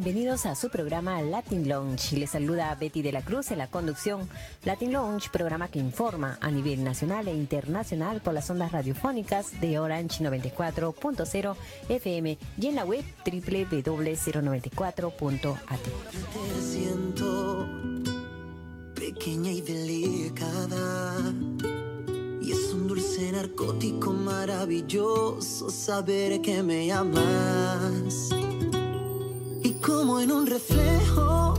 Bienvenidos 0.00 0.46
a 0.46 0.54
su 0.54 0.68
programa 0.68 1.20
Latin 1.22 1.68
Lounge. 1.68 2.16
Les 2.16 2.30
saluda 2.30 2.72
Betty 2.76 3.02
de 3.02 3.10
la 3.10 3.20
Cruz 3.20 3.50
en 3.50 3.58
la 3.58 3.66
conducción. 3.66 4.28
Latin 4.64 4.92
Lounge, 4.92 5.28
programa 5.28 5.66
que 5.66 5.80
informa 5.80 6.38
a 6.40 6.52
nivel 6.52 6.84
nacional 6.84 7.26
e 7.26 7.34
internacional 7.34 8.20
por 8.20 8.32
las 8.32 8.48
ondas 8.48 8.70
radiofónicas 8.70 9.60
de 9.60 9.80
Orange 9.80 10.22
94.0 10.22 11.56
FM 11.88 12.38
y 12.60 12.66
en 12.68 12.76
la 12.76 12.84
web 12.84 13.04
www.094.at. 13.26 15.80
Te 15.80 16.62
siento 16.62 17.68
pequeña 18.94 19.50
y 19.50 19.62
delicada. 19.62 21.12
Y 22.40 22.52
es 22.52 22.72
un 22.72 22.86
dulce 22.86 23.32
narcótico 23.32 24.12
maravilloso 24.12 25.70
saber 25.70 26.40
que 26.40 26.62
me 26.62 26.92
amas. 26.92 28.30
Como 29.88 30.20
en 30.20 30.30
un 30.30 30.46
reflejo, 30.46 31.54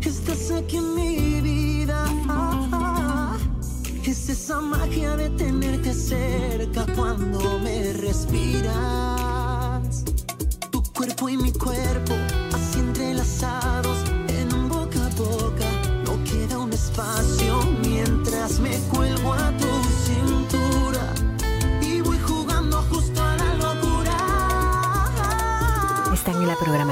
estás 0.00 0.50
aquí 0.50 0.78
en 0.78 0.94
mi 0.94 1.40
vida. 1.42 2.06
Es 4.02 4.30
esa 4.30 4.62
magia 4.62 5.14
de 5.14 5.28
tenerte 5.28 5.92
cerca 5.92 6.86
cuando 6.96 7.58
me 7.58 7.92
respiras. 7.92 8.72
Tu 10.70 10.82
cuerpo 10.94 11.28
y 11.28 11.36
mi 11.36 11.52
cuerpo, 11.52 12.14
así 12.54 12.78
entrelazados 12.78 13.79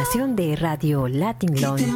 programación 0.09 0.37
de 0.37 0.57
Radio 0.57 1.09
Latin 1.09 1.61
Lounge. 1.61 1.87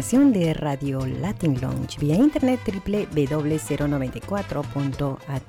De 0.00 0.54
Radio 0.54 1.04
Latin 1.06 1.60
Lounge 1.60 1.98
vía 1.98 2.14
internet 2.14 2.60
www.094.at. 2.64 5.47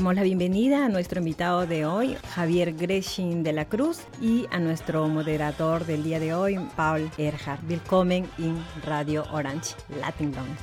Damos 0.00 0.14
la 0.14 0.22
bienvenida 0.22 0.86
a 0.86 0.88
nuestro 0.88 1.18
invitado 1.18 1.66
de 1.66 1.84
hoy, 1.84 2.16
Javier 2.34 2.72
Greshin 2.72 3.42
de 3.42 3.52
la 3.52 3.66
Cruz, 3.66 3.98
y 4.22 4.46
a 4.50 4.58
nuestro 4.58 5.06
moderador 5.08 5.84
del 5.84 6.02
día 6.02 6.18
de 6.18 6.32
hoy, 6.32 6.58
Paul 6.74 7.10
Erhard. 7.18 7.60
Willkommen 7.68 8.26
in 8.38 8.56
Radio 8.86 9.24
Orange, 9.30 9.74
Latin 10.00 10.32
Lounge. 10.32 10.56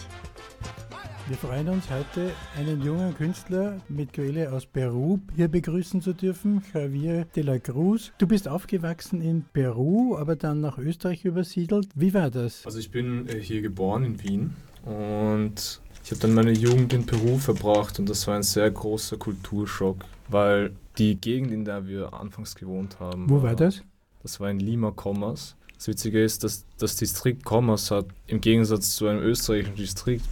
Wir 1.27 1.37
freuen 1.37 1.69
uns 1.69 1.87
heute, 1.91 2.31
einen 2.57 2.81
jungen 2.81 3.13
Künstler 3.13 3.77
mit 3.89 4.11
Quelle 4.11 4.51
aus 4.51 4.65
Peru 4.65 5.19
hier 5.35 5.49
begrüßen 5.49 6.01
zu 6.01 6.13
dürfen, 6.13 6.63
Javier 6.73 7.25
de 7.35 7.43
la 7.43 7.59
Cruz. 7.59 8.11
Du 8.17 8.25
bist 8.25 8.47
aufgewachsen 8.47 9.21
in 9.21 9.45
Peru, 9.53 10.17
aber 10.17 10.35
dann 10.35 10.61
nach 10.61 10.79
Österreich 10.79 11.25
übersiedelt. 11.25 11.89
Wie 11.93 12.15
war 12.15 12.31
das? 12.31 12.65
Also 12.65 12.79
ich 12.79 12.89
bin 12.89 13.27
äh, 13.27 13.39
hier 13.39 13.61
geboren 13.61 14.03
in 14.03 14.23
Wien 14.23 14.55
und 14.83 15.79
Ich 16.07 16.11
habe 16.11 16.21
dann 16.21 16.35
meine 16.35 16.53
Jugend 16.53 16.93
in 16.93 17.05
Peru 17.05 17.37
verbracht 17.37 17.99
und 17.99 18.07
das 18.07 18.25
war 18.27 18.35
ein 18.37 18.43
sehr 18.43 18.71
großer 18.71 19.17
Kulturschock, 19.17 20.05
weil 20.29 20.71
die 20.97 21.19
Gegend, 21.19 21.51
in 21.51 21.65
der 21.65 21.85
wir 21.85 22.13
anfangs 22.13 22.55
gewohnt 22.55 23.01
haben. 23.01 23.29
Wo 23.29 23.43
war 23.43 23.57
das? 23.57 23.83
Das 24.23 24.39
war 24.39 24.49
in 24.49 24.61
Lima 24.61 24.93
Commerce. 24.95 25.55
Das 25.75 25.89
Witzige 25.89 26.23
ist, 26.23 26.45
dass 26.45 26.63
das 26.77 26.95
Distrikt 26.95 27.43
Commerce 27.45 27.93
hat, 27.93 28.05
im 28.27 28.39
Gegensatz 28.39 28.95
zu 28.95 29.07
einem 29.07 29.21
österreichischen 29.21 29.75
Distrikt, 29.75 30.23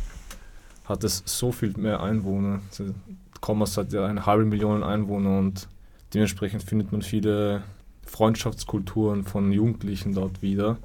hat 0.86 1.04
es 1.04 1.24
so 1.26 1.52
viel 1.52 1.74
mehr 1.76 2.02
Einwohner. 2.02 2.62
Also 2.70 2.94
Commerce 3.46 3.82
hat 3.82 3.92
ja 3.92 4.06
eine 4.06 4.26
halbe 4.26 4.46
Million 4.46 4.82
Einwohner 4.82 5.38
und 5.40 5.68
dementsprechend 6.14 6.64
findet 6.64 6.94
man 6.94 7.02
viele 7.02 7.64
Freundschaftskulturen 8.06 9.26
von 9.26 9.52
Jugendlichen 9.52 10.14
dort 10.14 10.42
wieder. 10.42 10.78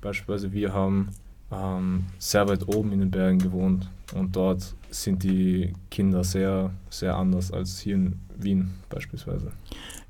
Beispielsweise 0.00 0.52
wir 0.52 0.72
haben 0.72 1.10
ähm, 1.50 2.06
sehr 2.18 2.48
weit 2.48 2.68
oben 2.68 2.92
in 2.92 3.00
den 3.00 3.10
Bergen 3.10 3.38
gewohnt 3.38 3.90
und 4.14 4.36
dort 4.36 4.74
sind 4.90 5.22
die 5.22 5.72
Kinder 5.90 6.24
sehr, 6.24 6.70
sehr 6.90 7.16
anders 7.16 7.52
als 7.52 7.80
hier 7.80 7.96
in 7.96 8.20
Wien 8.42 8.70
beispielsweise. 8.88 9.52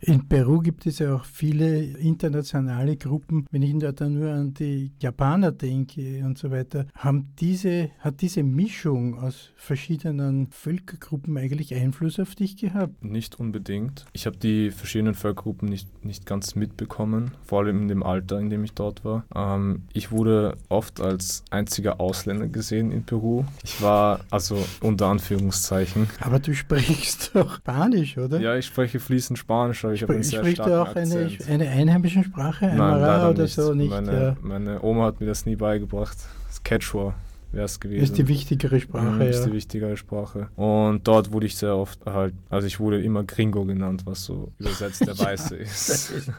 In 0.00 0.28
Peru 0.28 0.60
gibt 0.60 0.86
es 0.86 1.00
ja 1.00 1.14
auch 1.14 1.24
viele 1.24 1.80
internationale 1.80 2.96
Gruppen. 2.96 3.46
Wenn 3.50 3.62
ich 3.62 3.76
da 3.78 3.90
dann 3.90 4.14
nur 4.14 4.30
an 4.30 4.54
die 4.54 4.92
Japaner 5.00 5.50
denke 5.50 6.24
und 6.24 6.38
so 6.38 6.50
weiter, 6.50 6.86
haben 6.94 7.32
diese, 7.40 7.90
hat 7.98 8.20
diese 8.20 8.44
Mischung 8.44 9.18
aus 9.18 9.50
verschiedenen 9.56 10.50
Völkergruppen 10.52 11.36
eigentlich 11.36 11.74
Einfluss 11.74 12.20
auf 12.20 12.36
dich 12.36 12.56
gehabt? 12.56 13.04
Nicht 13.04 13.40
unbedingt. 13.40 14.06
Ich 14.12 14.26
habe 14.26 14.36
die 14.36 14.70
verschiedenen 14.70 15.14
Völkergruppen 15.14 15.68
nicht, 15.68 16.04
nicht 16.04 16.26
ganz 16.26 16.54
mitbekommen, 16.54 17.32
vor 17.44 17.60
allem 17.60 17.82
in 17.82 17.88
dem 17.88 18.02
Alter, 18.02 18.38
in 18.38 18.50
dem 18.50 18.62
ich 18.62 18.74
dort 18.74 19.04
war. 19.04 19.24
Ähm, 19.34 19.82
ich 19.92 20.12
wurde 20.12 20.56
oft 20.68 21.00
als 21.00 21.42
einziger 21.50 22.00
Ausländer 22.00 22.46
gesehen 22.46 22.92
in 22.92 23.02
Peru. 23.02 23.44
Ich 23.64 23.82
war 23.82 24.20
also 24.30 24.64
unter 24.80 25.06
Anführungszeichen. 25.06 26.08
Aber 26.20 26.38
du 26.38 26.54
sprichst 26.68 27.32
doch 27.34 27.56
Spanisch, 27.56 28.17
oder? 28.18 28.40
Ja, 28.40 28.56
ich 28.56 28.66
spreche 28.66 29.00
fließend 29.00 29.38
Spanisch, 29.38 29.84
aber 29.84 29.94
ich 29.94 30.02
habe 30.02 30.14
einen 30.14 30.22
sehr 30.22 30.40
Sprichst 30.40 30.58
du 30.58 30.62
starken 30.64 30.90
auch 30.90 30.96
eine, 30.96 31.24
Akzent. 31.26 31.48
eine 31.48 31.68
einheimische 31.68 32.22
Sprache, 32.24 32.66
Nein, 32.66 32.72
Aymara 32.80 32.98
leider 32.98 33.30
oder 33.30 33.42
nicht. 33.44 33.54
so? 33.54 33.74
Nicht, 33.74 33.90
meine, 33.90 34.12
ja. 34.12 34.36
meine 34.42 34.82
Oma 34.82 35.04
hat 35.06 35.20
mir 35.20 35.26
das 35.26 35.46
nie 35.46 35.56
beigebracht. 35.56 36.16
Das 36.48 36.62
Quechua 36.62 37.14
wäre 37.52 37.64
es 37.64 37.80
gewesen. 37.80 38.02
ist 38.04 38.18
die 38.18 38.28
wichtigere 38.28 38.78
Sprache, 38.78 39.06
Mhm, 39.06 39.20
ist 39.22 39.40
ja. 39.40 39.46
die 39.46 39.52
wichtigere 39.54 39.96
Sprache. 39.96 40.48
Und 40.56 41.08
dort 41.08 41.32
wurde 41.32 41.46
ich 41.46 41.56
sehr 41.56 41.74
oft 41.76 42.04
halt, 42.04 42.34
also 42.50 42.66
ich 42.66 42.78
wurde 42.78 43.00
immer 43.02 43.24
Gringo 43.24 43.64
genannt, 43.64 44.02
was 44.04 44.24
so 44.24 44.52
übersetzt 44.58 45.06
der 45.06 45.18
Weiße 45.18 45.56
Das 45.56 45.88
ist. 45.88 46.10
ist 46.10 46.32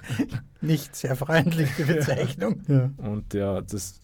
nicht 0.62 0.96
sehr 0.96 1.16
freundlich, 1.16 1.70
die 1.80 1.84
Bezeichnung. 1.94 2.62
ja. 2.68 2.92
Und 2.98 3.34
ja, 3.34 3.60
das 3.62 4.02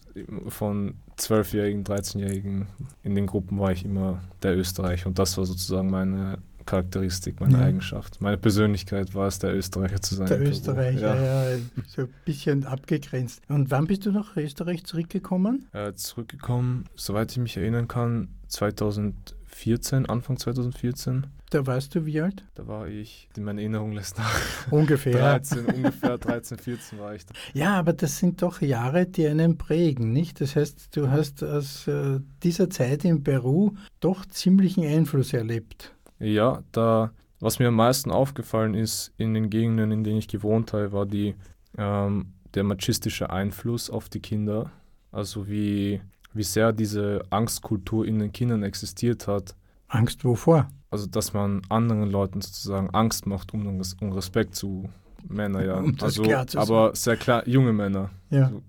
von 0.48 0.94
12-Jährigen, 1.18 1.84
13-Jährigen 1.84 2.66
in 3.02 3.14
den 3.14 3.26
Gruppen 3.26 3.58
war 3.58 3.70
ich 3.70 3.84
immer 3.84 4.20
der 4.42 4.56
Österreicher. 4.56 5.06
Und 5.08 5.18
das 5.18 5.36
war 5.38 5.44
sozusagen 5.44 5.90
meine 5.90 6.38
Charakteristik, 6.66 7.40
meine 7.40 7.58
Ja. 7.58 7.64
Eigenschaft. 7.64 8.20
Meine 8.20 8.36
Persönlichkeit 8.36 9.14
war 9.14 9.28
es, 9.28 9.38
der 9.38 9.54
Österreicher 9.54 10.00
zu 10.02 10.14
sein. 10.16 10.26
Der 10.26 10.40
in. 10.40 10.48
Österreicher, 10.48 11.14
Ja. 11.16 11.50
ja. 11.52 11.58
so 11.86 12.02
ein 12.02 12.08
bisschen 12.24 12.64
abgegrenzt. 12.66 13.40
Und 13.48 13.70
wann 13.70 13.86
bist 13.86 14.04
du 14.04 14.12
nach 14.12 14.36
Österreich 14.36 14.84
zurückgekommen? 14.84 15.66
Äh, 15.72 15.92
zurückgekommen, 15.94 16.84
soweit 16.96 17.30
ich 17.32 17.38
mich 17.38 17.56
erinnern 17.56 17.88
kann, 17.88 18.28
2014, 18.48 20.06
Anfang 20.06 20.36
2014. 20.38 21.26
Da 21.50 21.64
warst 21.64 21.94
du 21.94 22.04
wie 22.04 22.20
alt? 22.20 22.44
Da 22.56 22.66
war 22.66 22.88
ich, 22.88 23.28
meine 23.38 23.60
Erinnerung 23.60 23.92
lässt 23.92 24.18
nach, 24.18 24.40
Ungefähr. 24.72 25.12
13, 25.38 25.64
ungefähr 25.66 26.18
13, 26.18 26.58
14 26.58 26.98
war 26.98 27.14
ich 27.14 27.24
da. 27.24 27.34
Ja, 27.54 27.74
aber 27.78 27.92
das 27.92 28.18
sind 28.18 28.42
doch 28.42 28.60
Jahre, 28.60 29.06
die 29.06 29.28
einen 29.28 29.56
prägen, 29.56 30.12
nicht? 30.12 30.40
Das 30.40 30.56
heißt, 30.56 30.96
du 30.96 31.08
hast 31.08 31.44
aus 31.44 31.86
äh, 31.86 32.18
dieser 32.42 32.68
Zeit 32.68 33.04
in 33.04 33.22
Peru 33.22 33.74
doch 34.00 34.26
ziemlichen 34.26 34.84
Einfluss 34.84 35.32
erlebt. 35.32 35.92
Ja, 36.18 36.62
da, 36.72 37.10
was 37.40 37.58
mir 37.58 37.68
am 37.68 37.74
meisten 37.76 38.10
aufgefallen 38.10 38.74
ist 38.74 39.12
in 39.16 39.34
den 39.34 39.50
Gegenden, 39.50 39.90
in 39.92 40.04
denen 40.04 40.18
ich 40.18 40.28
gewohnt 40.28 40.72
habe, 40.72 40.92
war 40.92 41.06
die, 41.06 41.34
ähm, 41.76 42.32
der 42.54 42.64
machistische 42.64 43.30
Einfluss 43.30 43.90
auf 43.90 44.08
die 44.08 44.20
Kinder. 44.20 44.70
Also 45.12 45.46
wie, 45.48 46.00
wie 46.32 46.42
sehr 46.42 46.72
diese 46.72 47.22
Angstkultur 47.30 48.06
in 48.06 48.18
den 48.18 48.32
Kindern 48.32 48.62
existiert 48.62 49.26
hat. 49.28 49.54
Angst 49.88 50.24
wovor? 50.24 50.68
Also, 50.90 51.06
dass 51.06 51.32
man 51.32 51.62
anderen 51.68 52.10
Leuten 52.10 52.40
sozusagen 52.40 52.90
Angst 52.90 53.26
macht, 53.26 53.52
um, 53.52 53.66
um 54.00 54.12
Respekt 54.12 54.54
zu 54.54 54.88
Männern, 55.28 55.64
ja. 55.66 55.74
Um 55.78 55.96
also, 56.00 56.22
aber 56.54 56.94
sehr 56.94 57.16
klar, 57.16 57.46
junge 57.48 57.72
Männer. 57.72 58.10
Ja. 58.30 58.48
So 58.50 58.62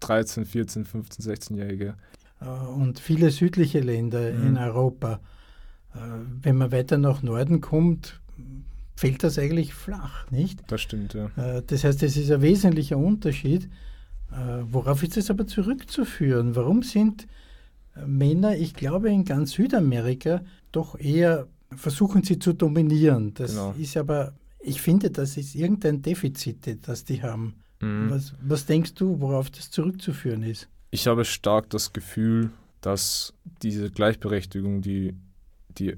13, 0.00 0.44
14, 0.44 0.84
15, 0.84 1.24
16-Jährige. 1.24 1.94
Äh, 2.40 2.46
Und 2.46 3.00
viele 3.00 3.30
südliche 3.30 3.80
Länder 3.80 4.32
Mhm. 4.32 4.46
in 4.46 4.56
Europa. 4.58 5.20
Äh, 5.94 5.98
Wenn 6.42 6.56
man 6.56 6.72
weiter 6.72 6.98
nach 6.98 7.22
Norden 7.22 7.60
kommt, 7.60 8.20
fällt 8.96 9.22
das 9.22 9.38
eigentlich 9.38 9.74
flach, 9.74 10.30
nicht? 10.30 10.60
Das 10.68 10.80
stimmt, 10.80 11.14
ja. 11.14 11.30
Äh, 11.36 11.62
Das 11.66 11.84
heißt, 11.84 12.02
es 12.02 12.16
ist 12.16 12.30
ein 12.30 12.42
wesentlicher 12.42 12.96
Unterschied. 12.98 13.68
Äh, 14.32 14.62
Worauf 14.70 15.02
ist 15.02 15.16
es 15.16 15.30
aber 15.30 15.46
zurückzuführen? 15.46 16.54
Warum 16.56 16.82
sind 16.82 17.26
Männer, 18.06 18.56
ich 18.56 18.74
glaube 18.74 19.10
in 19.10 19.24
ganz 19.24 19.52
Südamerika, 19.52 20.42
doch 20.72 20.98
eher 20.98 21.46
versuchen 21.74 22.22
sie 22.24 22.38
zu 22.38 22.52
dominieren? 22.52 23.34
Das 23.34 23.52
Genau. 23.52 23.74
ist 23.78 23.96
aber, 23.96 24.34
ich 24.60 24.80
finde, 24.80 25.10
das 25.10 25.36
ist 25.36 25.54
irgendein 25.54 26.02
Defizit, 26.02 26.88
das 26.88 27.04
die 27.04 27.22
haben. 27.22 27.54
Mhm. 27.80 28.10
Was, 28.10 28.34
was 28.42 28.66
denkst 28.66 28.94
du, 28.94 29.20
worauf 29.20 29.50
das 29.50 29.70
zurückzuführen 29.70 30.42
ist? 30.42 30.68
Ich 30.90 31.06
habe 31.06 31.24
stark 31.24 31.70
das 31.70 31.92
Gefühl, 31.92 32.50
dass 32.80 33.32
diese 33.62 33.90
Gleichberechtigung, 33.90 34.80
die 34.82 35.14
die 35.78 35.96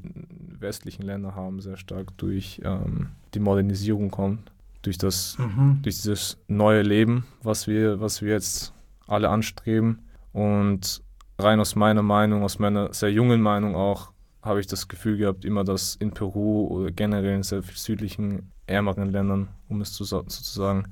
westlichen 0.59 1.03
Länder 1.03 1.35
haben, 1.35 1.61
sehr 1.61 1.77
stark 1.77 2.17
durch 2.19 2.61
ähm, 2.65 3.09
die 3.35 3.41
Modernisierung 3.41 4.11
kommt, 4.11 4.51
durch 4.83 4.99
das, 4.99 5.37
Mhm. 5.39 5.81
durch 5.83 5.97
dieses 5.97 6.39
neue 6.49 6.83
Leben, 6.83 7.25
was 7.43 7.67
wir, 7.67 8.01
was 8.01 8.23
wir 8.23 8.33
jetzt 8.33 8.73
alle 9.07 9.29
anstreben. 9.29 10.01
Und 10.33 11.03
rein 11.39 11.61
aus 11.61 11.77
meiner 11.77 12.03
Meinung, 12.03 12.43
aus 12.43 12.59
meiner 12.59 12.93
sehr 12.95 13.11
jungen 13.13 13.41
Meinung 13.41 13.75
auch, 13.75 14.13
habe 14.43 14.61
ich 14.61 14.67
das 14.67 14.87
Gefühl 14.89 15.17
gehabt, 15.17 15.45
immer, 15.45 15.65
dass 15.65 15.97
in 15.97 16.13
Peru 16.13 16.67
oder 16.69 16.91
generell 16.93 17.35
in 17.37 17.43
sehr 17.43 17.63
südlichen, 17.63 18.53
ärmeren 18.69 19.11
Ländern, 19.11 19.49
um 19.69 19.81
es 19.81 19.93
zu, 19.93 20.05
sa- 20.05 20.23
so 20.27 20.43
zu 20.43 20.55
sagen, 20.59 20.85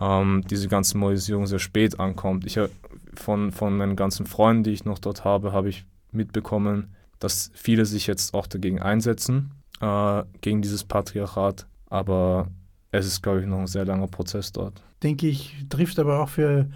ähm, 0.00 0.44
diese 0.48 0.68
ganze 0.68 0.96
Modernisierung 0.96 1.46
sehr 1.46 1.58
spät 1.58 1.98
ankommt. 1.98 2.44
Ich 2.46 2.56
habe 2.58 2.70
von, 3.14 3.52
von 3.52 3.76
meinen 3.76 3.96
ganzen 3.96 4.26
Freunden, 4.26 4.62
die 4.64 4.70
ich 4.70 4.84
noch 4.84 4.98
dort 4.98 5.24
habe, 5.24 5.52
habe 5.52 5.68
ich 5.68 5.84
mitbekommen, 6.12 6.94
dass 7.18 7.50
viele 7.54 7.84
sich 7.86 8.06
jetzt 8.06 8.34
auch 8.34 8.46
dagegen 8.46 8.80
einsetzen, 8.80 9.52
äh, 9.80 10.22
gegen 10.40 10.62
dieses 10.62 10.84
Patriarchat. 10.84 11.66
Aber 11.86 12.48
es 12.90 13.06
ist, 13.06 13.22
glaube 13.22 13.40
ich, 13.40 13.46
noch 13.46 13.58
ein 13.60 13.66
sehr 13.66 13.84
langer 13.84 14.08
Prozess 14.08 14.52
dort. 14.52 14.82
denke 15.02 15.28
ich, 15.28 15.54
trifft 15.68 15.98
aber 15.98 16.20
auch 16.20 16.28
für 16.28 16.68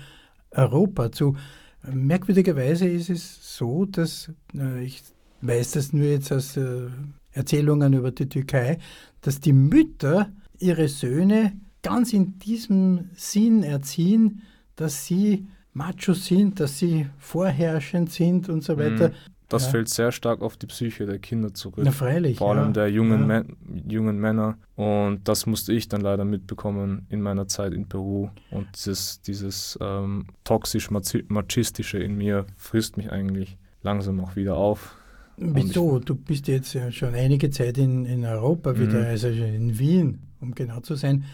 Europa 0.51 1.11
zu. 1.11 1.37
Merkwürdigerweise 1.83 2.87
ist 2.87 3.11
es 3.11 3.57
so, 3.57 3.85
dass 3.85 4.31
äh, 4.57 4.85
ich 4.85 5.03
weiß 5.41 5.73
das 5.73 5.93
nur 5.93 6.07
jetzt 6.07 6.33
aus 6.33 6.57
äh, 6.57 6.87
Erzählungen 7.33 7.93
über 7.95 8.13
die 8.13 8.29
Türkei, 8.29 8.79
dass 9.21 9.41
die 9.41 9.53
Mütter 9.53 10.31
ihre 10.59 10.89
Söhne 10.89 11.53
ganz 11.83 12.13
in 12.13 12.39
diesem 12.39 13.11
Sinn 13.17 13.65
erziehen, 13.65 14.43
dass 14.77 15.07
sie 15.07 15.49
Machos 15.73 16.27
sind, 16.27 16.61
dass 16.61 16.79
sie 16.79 17.09
vorherrschend 17.19 18.13
sind 18.13 18.49
und 18.49 18.63
so 18.63 18.77
weiter. 18.77 19.09
Mhm. 19.09 19.15
Das 19.53 19.65
Ja. 19.67 19.71
fällt 19.71 19.89
sehr 19.89 20.13
stark 20.13 20.41
auf 20.43 20.57
die 20.57 20.67
Psyche 20.67 21.07
der 21.07 21.19
Kinder 21.19 21.53
zurück. 21.55 21.85
Na 21.85 21.91
freilich. 21.91 22.39
vor 22.39 22.53
allem 22.53 22.67
ja. 22.69 22.73
der 22.73 22.89
jungen, 22.91 23.29
ja. 23.29 23.45
Jungen 23.89 24.19
Männer. 24.19 24.57
Und 24.77 25.29
das 25.29 25.47
musste 25.47 25.73
ich 25.73 25.89
dann 25.89 26.01
leider 26.01 26.25
mitbekommen 26.25 27.07
in 27.11 27.21
meiner 27.21 27.47
Zeit 27.49 27.73
in 27.75 27.87
Peru. 27.89 28.31
Und 28.51 28.67
dieses, 28.75 29.21
dieses 29.21 29.79
ähm, 29.81 30.27
toxisch-machistische 30.45 31.99
in 31.99 32.17
mir 32.17 32.47
frisst 32.57 32.97
mich 32.97 33.11
eigentlich 33.13 33.57
langsam 33.83 34.21
auch 34.21 34.37
wieder 34.37 34.57
auf. 34.57 34.97
Wieso? 35.37 35.99
Du 35.99 36.15
bist 36.15 36.47
jetzt 36.49 36.75
ja 36.75 36.91
schon 36.93 37.15
einige 37.15 37.51
Zeit 37.51 37.79
in, 37.79 38.05
in 38.05 38.25
Europa 38.25 38.79
wieder, 38.79 39.01
Mhm. 39.01 39.07
also 39.07 39.29
in 39.29 39.79
Wien, 39.79 40.19
um 40.41 40.55
genau 40.55 40.81
zu 40.81 40.95
sein. 40.95 41.25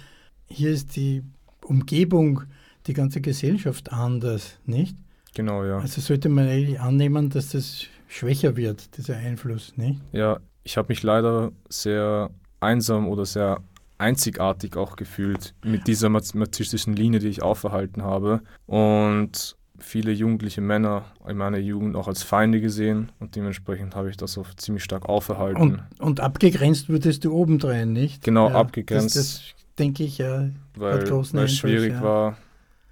Hier 0.47 0.71
ist 0.71 0.97
die 0.97 1.23
Umgebung, 1.65 2.43
die 2.87 2.95
ganze 2.95 3.21
Gesellschaft 3.21 3.93
anders, 3.93 4.59
nicht? 4.65 4.97
Genau, 5.35 5.65
ja. 5.65 5.79
Also 5.79 6.01
sollte 6.01 6.29
man 6.31 6.49
eigentlich 6.49 6.81
annehmen, 6.81 7.29
dass 7.29 7.51
das 7.51 7.87
schwächer 8.09 8.57
wird, 8.57 8.97
dieser 8.97 9.17
Einfluss, 9.17 9.75
nicht? 9.77 10.00
Ja, 10.12 10.41
ich 10.65 10.77
habe 10.77 10.88
mich 10.88 11.03
leider 11.03 11.53
sehr 11.69 12.31
einsam 12.61 13.09
oder 13.09 13.25
sehr 13.25 13.61
einzigartig 13.99 14.77
auch 14.77 14.97
gefühlt 14.97 15.55
mit 15.65 15.87
dieser 15.87 16.09
machistischen 16.09 16.95
Linie, 16.95 17.21
die 17.21 17.29
ich 17.29 17.43
aufgehalten 17.43 18.03
habe. 18.03 18.41
Und 18.67 19.57
viele 19.79 20.12
jugendliche 20.12 20.61
Männer 20.61 21.05
in 21.29 21.37
meiner 21.37 21.59
Jugend 21.59 21.97
auch 21.97 22.09
als 22.09 22.23
Feinde 22.23 22.61
gesehen 22.61 23.12
und 23.21 23.37
dementsprechend 23.37 23.95
habe 23.95 24.11
ich 24.11 24.17
das 24.17 24.37
auch 24.38 24.53
ziemlich 24.55 24.85
stark 24.85 25.09
aufgehalten. 25.09 25.61
Und, 25.61 26.00
und 26.00 26.21
abgegrenzt 26.21 26.88
wurdest 26.88 27.25
du 27.25 27.33
obendrein, 27.33 27.93
nicht? 27.93 28.25
Genau, 28.25 28.49
abgegrenzt. 28.49 29.17
Das, 29.17 29.25
das 29.25 29.43
denke 29.79 30.05
ich, 30.05 30.19
ja. 30.19 30.49
weil, 30.75 31.05
großen 31.05 31.38
weil 31.38 31.47
es 31.47 31.57
schwierig 31.57 31.93
ja. 31.93 32.03
war, 32.03 32.37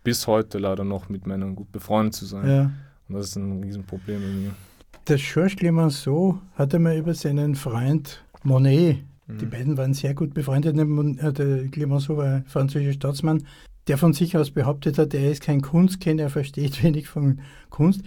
bis 0.04 0.26
heute 0.26 0.58
leider 0.58 0.84
noch 0.84 1.08
mit 1.08 1.26
Männern 1.26 1.56
gut 1.56 1.72
befreundet 1.72 2.14
zu 2.14 2.26
sein. 2.26 2.48
ja. 2.48 2.70
Und 3.08 3.14
das 3.14 3.28
ist 3.28 3.36
ein 3.36 3.62
Riesenproblem 3.62 4.20
bei 4.20 4.28
mir. 4.28 4.50
Der 5.08 5.16
Georges 5.18 5.56
Clemenceau 5.56 6.40
hat 6.54 6.74
einmal 6.74 6.96
über 6.98 7.14
seinen 7.14 7.54
Freund 7.54 8.24
Monet, 8.42 8.98
Mhm. 9.28 9.38
die 9.38 9.46
beiden 9.46 9.76
waren 9.76 9.94
sehr 9.94 10.14
gut 10.14 10.34
befreundet, 10.34 10.76
Mon- 10.76 11.18
äh, 11.18 11.32
der 11.32 11.68
Clemenceau 11.68 12.16
war 12.16 12.26
ein 12.36 12.44
französischer 12.46 12.92
Staatsmann, 12.94 13.44
der 13.88 13.98
von 13.98 14.12
sich 14.12 14.36
aus 14.36 14.50
behauptet 14.50 14.98
hat, 14.98 15.14
er 15.14 15.30
ist 15.30 15.42
kein 15.42 15.60
Kunstkenner, 15.62 16.24
er 16.24 16.30
versteht 16.30 16.80
wenig 16.82 17.08
von 17.08 17.40
Kunst. 17.70 18.02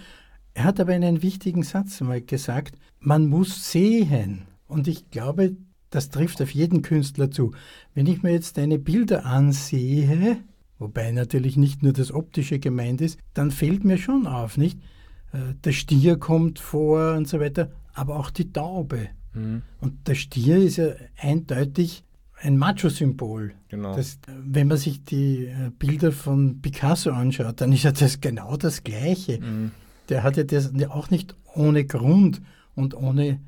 Er 0.54 0.64
hat 0.66 0.80
aber 0.80 0.94
einen 0.94 1.22
wichtigen 1.22 1.64
Satz 1.64 2.02
mal 2.02 2.22
gesagt, 2.22 2.76
man 3.00 3.28
muss 3.28 3.72
sehen. 3.72 4.44
Und 4.68 4.88
ich 4.88 5.10
glaube, 5.10 5.56
das 5.90 6.10
trifft 6.10 6.42
auf 6.42 6.52
jeden 6.52 6.82
Künstler 6.82 7.32
zu. 7.32 7.52
Wenn 7.94 8.08
ich 8.08 8.24
mir 8.24 8.32
jetzt 8.32 8.58
deine 8.58 8.78
Bilder 8.78 9.26
ansehe, 9.26 10.38
wobei 10.80 11.12
natürlich 11.12 11.56
nicht 11.56 11.82
nur 11.82 11.94
das 11.94 12.12
Optische 12.14 12.60
gemeint 12.60 13.00
ist, 13.02 13.18
dann 13.34 13.52
fällt 13.52 13.84
mir 13.86 13.98
schon 13.98 14.28
auf, 14.28 14.58
nicht? 14.58 14.80
Äh, 15.34 15.54
Der 15.64 15.72
Stier 15.72 16.18
kommt 16.18 16.60
vor 16.60 17.16
und 17.16 17.28
so 17.28 17.40
weiter, 17.40 17.72
aber 17.94 18.18
auch 18.18 18.32
die 18.32 18.52
Taube. 18.52 19.10
Mhm. 19.34 19.64
Und 19.80 20.08
der 20.08 20.16
Stier 20.16 20.58
ist 20.58 20.78
ja 20.78 20.90
eindeutig 21.18 22.04
ein 22.42 22.58
Macho-Symbol. 22.58 23.54
Genau. 23.68 23.96
Das, 23.96 24.20
wenn 24.28 24.68
man 24.68 24.78
sich 24.78 25.04
die 25.04 25.46
äh, 25.46 25.72
Bilder 25.78 26.12
von 26.12 26.62
Picasso 26.62 27.12
anschaut, 27.12 27.62
dann 27.62 27.74
ist 27.74 27.84
ja 27.84 27.92
das 27.92 28.22
genau 28.22 28.56
das 28.58 28.84
Gleiche. 28.84 29.40
Mhm. 29.40 29.72
Der 30.08 30.24
hat 30.24 30.38
ja 30.38 30.44
das 30.44 30.72
auch 30.90 31.10
nicht 31.10 31.36
ohne 31.54 31.86
Grund 31.86 32.42
und 32.76 32.96
ohne 32.96 33.40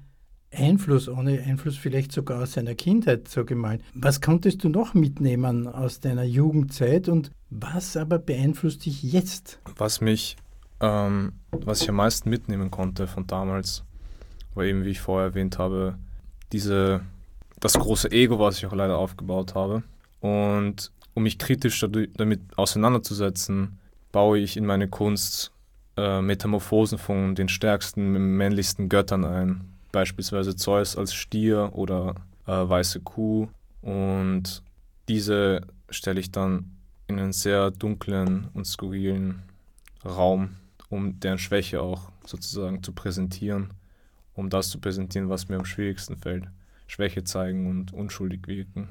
Einfluss, 0.54 1.08
ohne 1.08 1.42
Einfluss 1.42 1.78
vielleicht 1.78 2.12
sogar 2.12 2.44
aus 2.44 2.54
seiner 2.54 2.76
Kindheit 2.76 3.30
so 3.30 3.46
gemalt. 3.46 3.82
Was 3.94 4.20
konntest 4.20 4.64
du 4.64 4.70
noch 4.70 4.94
mitnehmen 4.94 5.68
aus 5.68 6.02
deiner 6.02 6.24
Jugendzeit 6.24 7.08
und 7.08 7.32
was 7.50 7.96
aber 7.96 8.20
beeinflusst 8.20 8.86
dich 8.86 9.02
jetzt? 9.02 9.60
Was 9.78 10.02
mich, 10.02 10.36
ähm, 10.82 11.34
was 11.52 11.82
ich 11.82 11.90
am 11.90 11.96
meisten 11.96 12.30
mitnehmen 12.30 12.72
konnte 12.72 13.08
von 13.08 13.28
damals, 13.28 13.84
war 14.56 14.66
eben, 14.66 14.84
wie 14.84 14.90
ich 14.90 15.00
vorher 15.00 15.30
erwähnt 15.30 15.60
habe, 15.60 15.96
diese, 16.52 17.02
das 17.60 17.74
große 17.74 18.12
Ego, 18.12 18.40
was 18.40 18.58
ich 18.58 18.66
auch 18.66 18.74
leider 18.74 18.98
aufgebaut 18.98 19.56
habe. 19.56 19.84
Und 20.20 20.92
um 21.14 21.24
mich 21.24 21.38
kritisch 21.38 21.86
damit 22.18 22.42
auseinanderzusetzen, 22.58 23.80
baue 24.12 24.40
ich 24.40 24.58
in 24.58 24.66
meine 24.66 24.88
Kunst 24.88 25.52
äh, 25.98 26.22
Metamorphosen 26.22 26.98
von 26.98 27.36
den 27.36 27.48
stärksten, 27.48 28.36
männlichsten 28.38 28.90
Göttern 28.90 29.26
ein. 29.26 29.62
Beispielsweise 29.92 30.56
Zeus 30.56 30.98
als 30.98 31.14
Stier 31.14 31.72
oder 31.74 32.16
äh, 32.48 32.52
weiße 32.52 33.02
Kuh. 33.02 33.50
Und 33.82 34.64
diese 35.08 35.62
stelle 35.90 36.20
ich 36.20 36.32
dann 36.32 36.72
in 37.08 37.20
einen 37.20 37.34
sehr 37.34 37.72
dunklen 37.72 38.48
und 38.54 38.66
skurrilen 38.66 39.44
Raum, 40.06 40.56
um 40.92 41.20
deren 41.20 41.40
Schwäche 41.40 41.82
auch 41.82 42.12
sozusagen 42.26 42.84
zu 42.84 42.92
präsentieren, 42.92 43.74
um 44.34 44.50
das 44.50 44.70
zu 44.70 44.80
präsentieren, 44.80 45.30
was 45.30 45.50
mir 45.50 45.58
am 45.58 45.66
schwierigsten 45.66 46.18
fällt. 46.18 46.46
Schwäche 46.88 47.24
zeigen 47.24 47.68
und 47.70 47.94
unschuldig 47.94 48.48
wirken. 48.48 48.90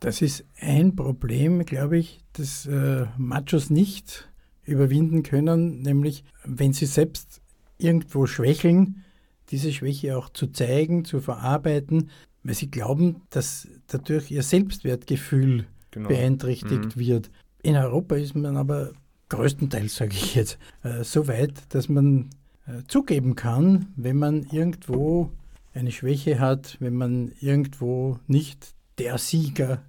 Das 0.00 0.22
ist 0.22 0.44
ein 0.60 0.94
Problem, 0.94 1.64
glaube 1.64 1.98
ich, 1.98 2.20
das 2.34 2.66
äh, 2.66 3.06
Machos 3.18 3.70
nicht 3.70 4.28
überwinden 4.64 5.22
können, 5.22 5.80
nämlich 5.82 6.24
wenn 6.44 6.72
sie 6.72 6.86
selbst 6.86 7.40
irgendwo 7.78 8.26
schwächeln, 8.26 9.04
diese 9.50 9.72
Schwäche 9.72 10.16
auch 10.16 10.28
zu 10.28 10.46
zeigen, 10.48 11.04
zu 11.04 11.20
verarbeiten, 11.20 12.10
weil 12.44 12.54
sie 12.54 12.70
glauben, 12.70 13.22
dass 13.30 13.68
dadurch 13.88 14.30
ihr 14.30 14.42
Selbstwertgefühl 14.42 15.66
Genau. 15.90 16.08
beeinträchtigt 16.08 16.96
Mhm. 16.96 17.00
wird. 17.00 17.30
In 17.62 17.74
Europa 17.76 18.14
ist 18.16 18.36
man 18.36 18.56
aber 18.56 18.92
größtenteils, 19.30 19.96
sage 19.96 20.12
ich 20.14 20.34
jetzt, 20.34 20.58
äh, 20.82 21.02
so 21.02 21.26
weit, 21.26 21.54
dass 21.70 21.88
man 21.88 22.28
äh, 22.66 22.82
zugeben 22.86 23.34
kann, 23.36 23.86
wenn 23.96 24.16
man 24.18 24.44
irgendwo 24.52 25.30
eine 25.72 25.90
Schwäche 25.92 26.38
hat, 26.38 26.76
wenn 26.80 26.94
man 26.94 27.32
irgendwo 27.40 28.18
nicht 28.26 28.74
der 28.98 29.16
Sieger, 29.18 29.82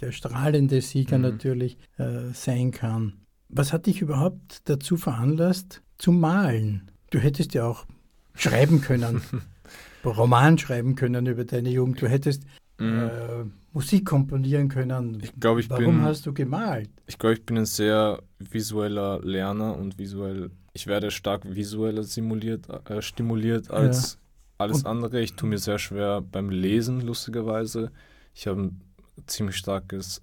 der 0.00 0.10
strahlende 0.12 0.80
Sieger 0.80 1.18
Mhm. 1.18 1.22
natürlich 1.22 1.78
äh, 1.98 2.32
sein 2.32 2.70
kann. 2.72 3.12
Was 3.48 3.72
hat 3.72 3.86
dich 3.86 4.00
überhaupt 4.02 4.62
dazu 4.68 4.96
veranlasst, 4.96 5.82
zu 5.98 6.10
malen? 6.10 6.90
Du 7.10 7.18
hättest 7.18 7.54
ja 7.54 7.64
auch 7.66 7.86
schreiben 8.34 8.80
können, 8.80 9.20
Roman 10.04 10.58
schreiben 10.58 10.94
können 10.96 11.26
über 11.26 11.44
deine 11.44 11.70
Jugend. 11.70 12.00
Du 12.02 12.08
hättest 12.08 12.42
Mhm. 12.78 13.52
Musik 13.76 14.06
komponieren 14.06 14.68
können. 14.70 15.18
Ich 15.22 15.34
glaube, 15.38 15.60
ich 15.60 15.68
Warum 15.68 15.84
bin, 15.84 16.00
hast 16.02 16.24
du 16.24 16.32
gemalt? 16.32 16.88
ich 17.06 17.18
glaube, 17.18 17.34
ich 17.34 17.44
bin 17.44 17.58
ein 17.58 17.66
sehr 17.66 18.22
visueller 18.38 19.20
Lerner 19.22 19.76
und 19.76 19.98
visuell, 19.98 20.50
ich 20.72 20.86
werde 20.86 21.10
stark 21.10 21.42
visueller 21.44 22.02
simuliert, 22.02 22.70
äh, 22.88 23.02
stimuliert 23.02 23.70
als 23.70 24.18
alles 24.56 24.78
Und- 24.78 24.86
andere. 24.86 25.20
Ich 25.20 25.34
tue 25.34 25.50
mir 25.50 25.58
sehr 25.58 25.78
schwer 25.78 26.22
beim 26.22 26.48
Lesen, 26.48 27.02
lustigerweise. 27.02 27.92
Ich 28.32 28.46
habe 28.46 28.62
ein 28.62 28.80
ziemlich 29.26 29.56
starkes, 29.56 30.22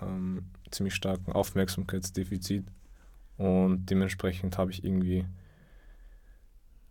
ähm, 0.00 0.44
ziemlich 0.70 0.94
starken 0.94 1.32
Aufmerksamkeitsdefizit 1.32 2.64
und 3.36 3.86
dementsprechend 3.86 4.58
habe 4.58 4.70
ich 4.70 4.84
irgendwie 4.84 5.24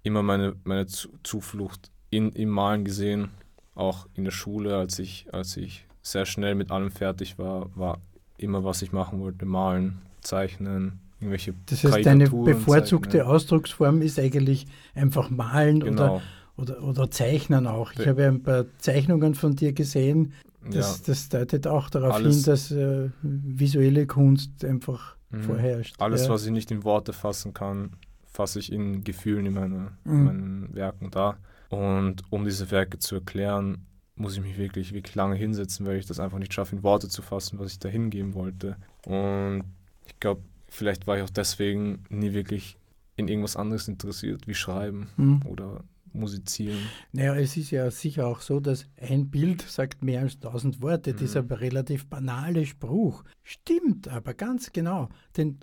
immer 0.03 0.23
meine, 0.23 0.57
meine 0.65 0.87
Zu 0.87 1.07
Zuflucht 1.23 1.89
in, 2.09 2.33
im 2.33 2.49
Malen 2.49 2.83
gesehen. 2.83 3.29
Auch 3.75 4.07
in 4.13 4.25
der 4.25 4.31
Schule, 4.31 4.75
als 4.75 4.99
ich, 4.99 5.33
als 5.33 5.55
ich 5.55 5.85
sehr 6.01 6.25
schnell 6.25 6.55
mit 6.55 6.71
allem 6.71 6.91
fertig 6.91 7.37
war, 7.37 7.69
war 7.75 7.99
immer, 8.37 8.63
was 8.63 8.81
ich 8.81 8.91
machen 8.91 9.19
wollte, 9.19 9.45
malen, 9.45 9.99
zeichnen, 10.21 10.99
irgendwelche 11.19 11.53
Das 11.67 11.83
heißt, 11.83 12.05
deine 12.05 12.29
bevorzugte 12.29 13.17
zeichnen. 13.19 13.27
Ausdrucksform 13.35 14.01
ist 14.01 14.17
eigentlich 14.19 14.65
einfach 14.95 15.29
malen 15.29 15.79
Genau. 15.81 16.15
oder, 16.57 16.75
oder, 16.77 16.83
oder 16.83 17.11
zeichnen 17.11 17.67
auch. 17.67 17.91
Ich 17.91 17.99
Be- 17.99 18.07
habe 18.07 18.21
ja 18.23 18.27
ein 18.29 18.41
paar 18.43 18.65
Zeichnungen 18.79 19.35
von 19.35 19.55
dir 19.55 19.73
gesehen. 19.73 20.33
ja. 20.65 20.71
Das, 20.71 21.01
das 21.03 21.29
deutet 21.29 21.67
auch 21.67 21.89
darauf 21.89 22.13
Alles- 22.15 22.35
hin, 22.37 22.43
dass 22.45 22.71
äh, 22.71 23.09
visuelle 23.21 24.05
Kunst 24.07 24.63
einfach 24.65 25.15
Mhm. 25.31 25.43
vorherrscht. 25.43 25.95
Alles, 25.99 26.25
ja. 26.25 26.29
was 26.29 26.45
ich 26.45 26.51
nicht 26.51 26.71
in 26.71 26.83
Worte 26.83 27.13
fassen 27.13 27.53
kann, 27.53 27.91
fasse 28.25 28.59
ich 28.59 28.71
in 28.71 29.03
Gefühlen 29.03 29.45
in, 29.45 29.53
meine, 29.53 29.91
Mhm. 30.03 30.11
in 30.13 30.23
meinen 30.25 30.69
Werken 30.75 31.09
dar. 31.11 31.37
Und 31.69 32.23
um 32.31 32.43
diese 32.43 32.69
Werke 32.69 32.99
zu 32.99 33.15
erklären, 33.15 33.85
muss 34.21 34.35
ich 34.35 34.41
mich 34.41 34.57
wirklich, 34.57 34.93
wirklich 34.93 35.15
lange 35.15 35.35
hinsetzen, 35.35 35.85
weil 35.85 35.97
ich 35.97 36.05
das 36.05 36.19
einfach 36.19 36.39
nicht 36.39 36.53
schaffe, 36.53 36.75
in 36.75 36.83
Worte 36.83 37.09
zu 37.09 37.21
fassen, 37.21 37.59
was 37.59 37.71
ich 37.73 37.79
da 37.79 37.89
hingeben 37.89 38.33
wollte. 38.33 38.77
Und 39.05 39.63
ich 40.05 40.19
glaube, 40.19 40.41
vielleicht 40.69 41.07
war 41.07 41.17
ich 41.17 41.23
auch 41.23 41.29
deswegen 41.29 42.03
nie 42.09 42.33
wirklich 42.33 42.77
in 43.17 43.27
irgendwas 43.27 43.55
anderes 43.57 43.87
interessiert, 43.87 44.47
wie 44.47 44.53
Schreiben 44.53 45.09
Hm. 45.17 45.41
oder 45.45 45.83
Musizieren. 46.13 46.79
Naja, 47.13 47.35
es 47.35 47.55
ist 47.55 47.71
ja 47.71 47.89
sicher 47.89 48.27
auch 48.27 48.41
so, 48.41 48.59
dass 48.59 48.85
ein 48.99 49.29
Bild 49.29 49.61
sagt 49.61 50.03
mehr 50.03 50.21
als 50.21 50.39
tausend 50.39 50.81
Worte. 50.81 51.13
Mhm. 51.13 51.17
Dieser 51.17 51.49
relativ 51.49 52.07
banale 52.07 52.65
Spruch 52.65 53.23
stimmt 53.43 54.09
aber 54.09 54.33
ganz 54.33 54.73
genau. 54.73 55.07
Denn 55.37 55.57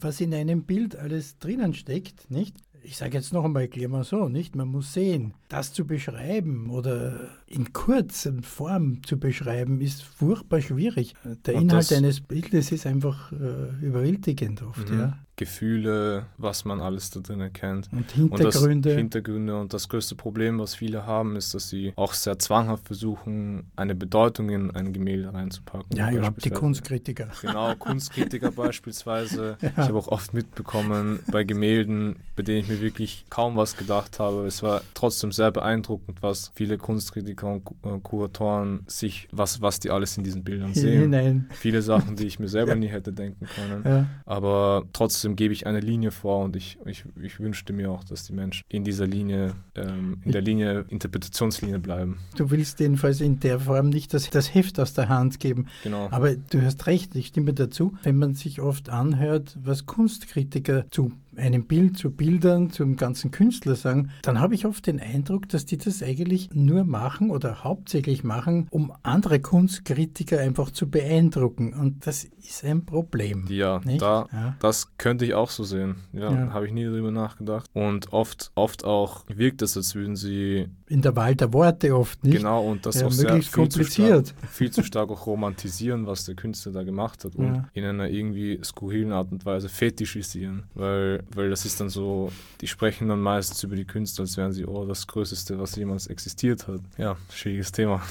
was 0.00 0.20
in 0.20 0.34
einem 0.34 0.64
Bild 0.64 0.94
alles 0.94 1.38
drinnen 1.38 1.72
steckt, 1.72 2.30
nicht? 2.30 2.56
Ich 2.86 2.96
sage 2.98 3.14
jetzt 3.16 3.32
noch 3.32 3.44
einmal 3.44 3.66
klar 3.68 3.88
mal 3.88 4.04
so, 4.04 4.28
nicht? 4.28 4.54
Man 4.56 4.68
muss 4.68 4.92
sehen, 4.92 5.32
das 5.48 5.72
zu 5.72 5.86
beschreiben 5.86 6.68
oder 6.68 7.18
in 7.46 7.72
kurzer 7.72 8.34
Form 8.42 9.02
zu 9.04 9.18
beschreiben, 9.18 9.80
ist 9.80 10.02
furchtbar 10.02 10.60
schwierig. 10.60 11.14
Der 11.46 11.54
Und 11.56 11.62
Inhalt 11.62 11.90
eines 11.92 12.20
Bildes 12.20 12.72
ist 12.72 12.86
einfach 12.86 13.32
äh, 13.32 13.84
überwältigend 13.84 14.62
oft, 14.62 14.90
Mhm. 14.90 14.98
ja. 14.98 15.18
Gefühle, 15.36 16.26
was 16.38 16.64
man 16.64 16.80
alles 16.80 17.10
da 17.10 17.20
drin 17.20 17.40
erkennt. 17.40 17.88
Und 17.92 18.16
Und 18.16 18.32
das 18.32 18.54
Hintergründe. 18.54 18.94
Hintergründe 18.94 19.60
und 19.60 19.72
das 19.74 19.88
größte 19.88 20.14
Problem, 20.14 20.58
was 20.58 20.74
viele 20.74 21.06
haben, 21.06 21.36
ist, 21.36 21.54
dass 21.54 21.68
sie 21.68 21.92
auch 21.96 22.12
sehr 22.12 22.38
zwanghaft 22.38 22.86
versuchen, 22.86 23.64
eine 23.76 23.94
Bedeutung 23.94 24.50
in 24.50 24.70
ein 24.70 24.92
Gemälde 24.92 25.32
reinzupacken. 25.34 25.96
ja, 25.96 26.10
überhaupt 26.10 26.44
die 26.44 26.50
Kunstkritiker. 26.50 27.28
Genau, 27.40 27.74
Kunstkritiker 27.76 28.50
beispielsweise. 28.56 29.56
Ja. 29.60 29.68
Ich 29.70 29.76
habe 29.78 29.98
auch 29.98 30.08
oft 30.08 30.34
mitbekommen 30.34 31.20
bei 31.30 31.44
Gemälden, 31.44 32.16
bei 32.36 32.42
denen 32.42 32.60
ich 32.60 32.68
mir 32.68 32.80
wirklich 32.80 33.24
kaum 33.30 33.56
was 33.56 33.76
gedacht 33.76 34.18
habe. 34.20 34.46
Es 34.46 34.62
war 34.62 34.82
trotzdem 34.94 35.32
sehr 35.32 35.50
beeindruckend, 35.50 36.22
was 36.22 36.52
viele 36.54 36.78
Kunstkritiker 36.78 37.48
und 37.48 37.62
äh, 37.84 37.98
Kuratoren 38.02 38.84
sich, 38.86 39.28
was, 39.32 39.60
was 39.62 39.80
die 39.80 39.90
alles 39.90 40.16
in 40.16 40.24
diesen 40.24 40.44
Bildern 40.44 40.74
sehen. 40.74 41.02
Hinein. 41.02 41.48
Viele 41.50 41.82
Sachen, 41.82 42.16
die 42.16 42.26
ich 42.26 42.38
mir 42.38 42.48
selber 42.48 42.74
nie 42.74 42.88
hätte 42.88 43.12
denken 43.12 43.46
können. 43.46 43.82
Ja. 43.84 44.06
Aber 44.26 44.84
trotzdem 44.92 45.23
gebe 45.36 45.52
ich 45.52 45.66
eine 45.66 45.80
Linie 45.80 46.10
vor 46.10 46.44
und 46.44 46.56
ich, 46.56 46.78
ich, 46.84 47.04
ich 47.20 47.40
wünschte 47.40 47.72
mir 47.72 47.90
auch, 47.90 48.04
dass 48.04 48.24
die 48.24 48.32
Menschen 48.32 48.64
in 48.68 48.84
dieser 48.84 49.06
Linie, 49.06 49.54
ähm, 49.74 50.18
in 50.24 50.32
der 50.32 50.42
Linie, 50.42 50.84
Interpretationslinie 50.88 51.78
bleiben. 51.78 52.18
Du 52.36 52.50
willst 52.50 52.80
jedenfalls 52.80 53.20
in 53.20 53.40
der 53.40 53.60
Form 53.60 53.88
nicht 53.88 54.14
das, 54.14 54.30
das 54.30 54.54
Heft 54.54 54.78
aus 54.78 54.94
der 54.94 55.08
Hand 55.08 55.40
geben. 55.40 55.66
Genau. 55.82 56.08
Aber 56.10 56.34
du 56.36 56.62
hast 56.62 56.86
recht, 56.86 57.14
ich 57.16 57.28
stimme 57.28 57.54
dazu. 57.54 57.94
Wenn 58.02 58.18
man 58.18 58.34
sich 58.34 58.60
oft 58.60 58.88
anhört, 58.88 59.58
was 59.62 59.86
Kunstkritiker 59.86 60.84
zu 60.90 61.12
einem 61.38 61.66
Bild 61.66 61.96
zu 61.98 62.10
Bildern, 62.10 62.70
zum 62.70 62.96
ganzen 62.96 63.30
Künstler 63.30 63.74
sagen, 63.74 64.10
dann 64.22 64.40
habe 64.40 64.54
ich 64.54 64.66
oft 64.66 64.86
den 64.86 65.00
Eindruck, 65.00 65.48
dass 65.48 65.66
die 65.66 65.78
das 65.78 66.02
eigentlich 66.02 66.50
nur 66.52 66.84
machen 66.84 67.30
oder 67.30 67.64
hauptsächlich 67.64 68.24
machen, 68.24 68.66
um 68.70 68.92
andere 69.02 69.40
Kunstkritiker 69.40 70.38
einfach 70.40 70.70
zu 70.70 70.88
beeindrucken. 70.90 71.74
Und 71.74 72.06
das 72.06 72.24
ist 72.24 72.64
ein 72.64 72.84
Problem. 72.84 73.46
Ja, 73.48 73.80
da, 73.98 74.26
Ja. 74.32 74.56
das 74.60 74.96
könnte 74.98 75.24
ich 75.24 75.34
auch 75.34 75.50
so 75.50 75.64
sehen. 75.64 75.96
Ja, 76.12 76.30
Ja. 76.32 76.52
habe 76.52 76.66
ich 76.66 76.72
nie 76.72 76.84
darüber 76.84 77.10
nachgedacht. 77.10 77.70
Und 77.72 78.12
oft, 78.12 78.50
oft 78.54 78.84
auch 78.84 79.24
wirkt 79.28 79.62
es, 79.62 79.76
als 79.76 79.94
würden 79.94 80.16
sie 80.16 80.68
In 80.86 81.02
der 81.02 81.16
Wahl 81.16 81.34
der 81.34 81.52
Worte 81.52 81.96
oft 81.96 82.22
nicht. 82.24 82.36
genau 82.38 82.64
und 82.70 82.84
das 82.86 83.00
Ja, 83.00 83.06
auch 83.06 83.10
sehr 83.10 83.32
viel 83.34 83.42
zu, 83.42 83.52
kompliziert. 83.52 84.28
stark, 84.28 84.50
viel 84.50 84.70
zu 84.70 84.82
stark 84.84 85.10
auch 85.10 85.26
romantisieren, 85.26 86.06
was 86.06 86.24
der 86.24 86.34
Künstler 86.34 86.72
da 86.72 86.82
gemacht 86.82 87.24
hat 87.24 87.34
und 87.36 87.64
in 87.72 87.84
einer 87.84 88.08
irgendwie 88.10 88.60
skurrilen 88.62 89.10
Art 89.12 89.32
und 89.32 89.44
Weise 89.46 89.68
fetischisieren, 89.68 90.64
weil, 90.74 91.23
weil 91.34 91.50
das 91.50 91.64
ist 91.64 91.80
dann 91.80 91.88
so, 91.88 92.30
die 92.60 92.66
sprechen 92.66 93.08
dann 93.08 93.20
meistens 93.20 93.62
über 93.62 93.76
die 93.76 93.84
Künstler, 93.84 94.22
als 94.22 94.36
wären 94.36 94.52
sie, 94.52 94.64
oh, 94.66 94.84
das 94.86 95.06
Größte, 95.06 95.58
was 95.58 95.76
jemals 95.76 96.06
existiert 96.06 96.66
hat. 96.68 96.80
Ja, 96.98 97.16
schwieriges 97.32 97.72
Thema. 97.72 98.02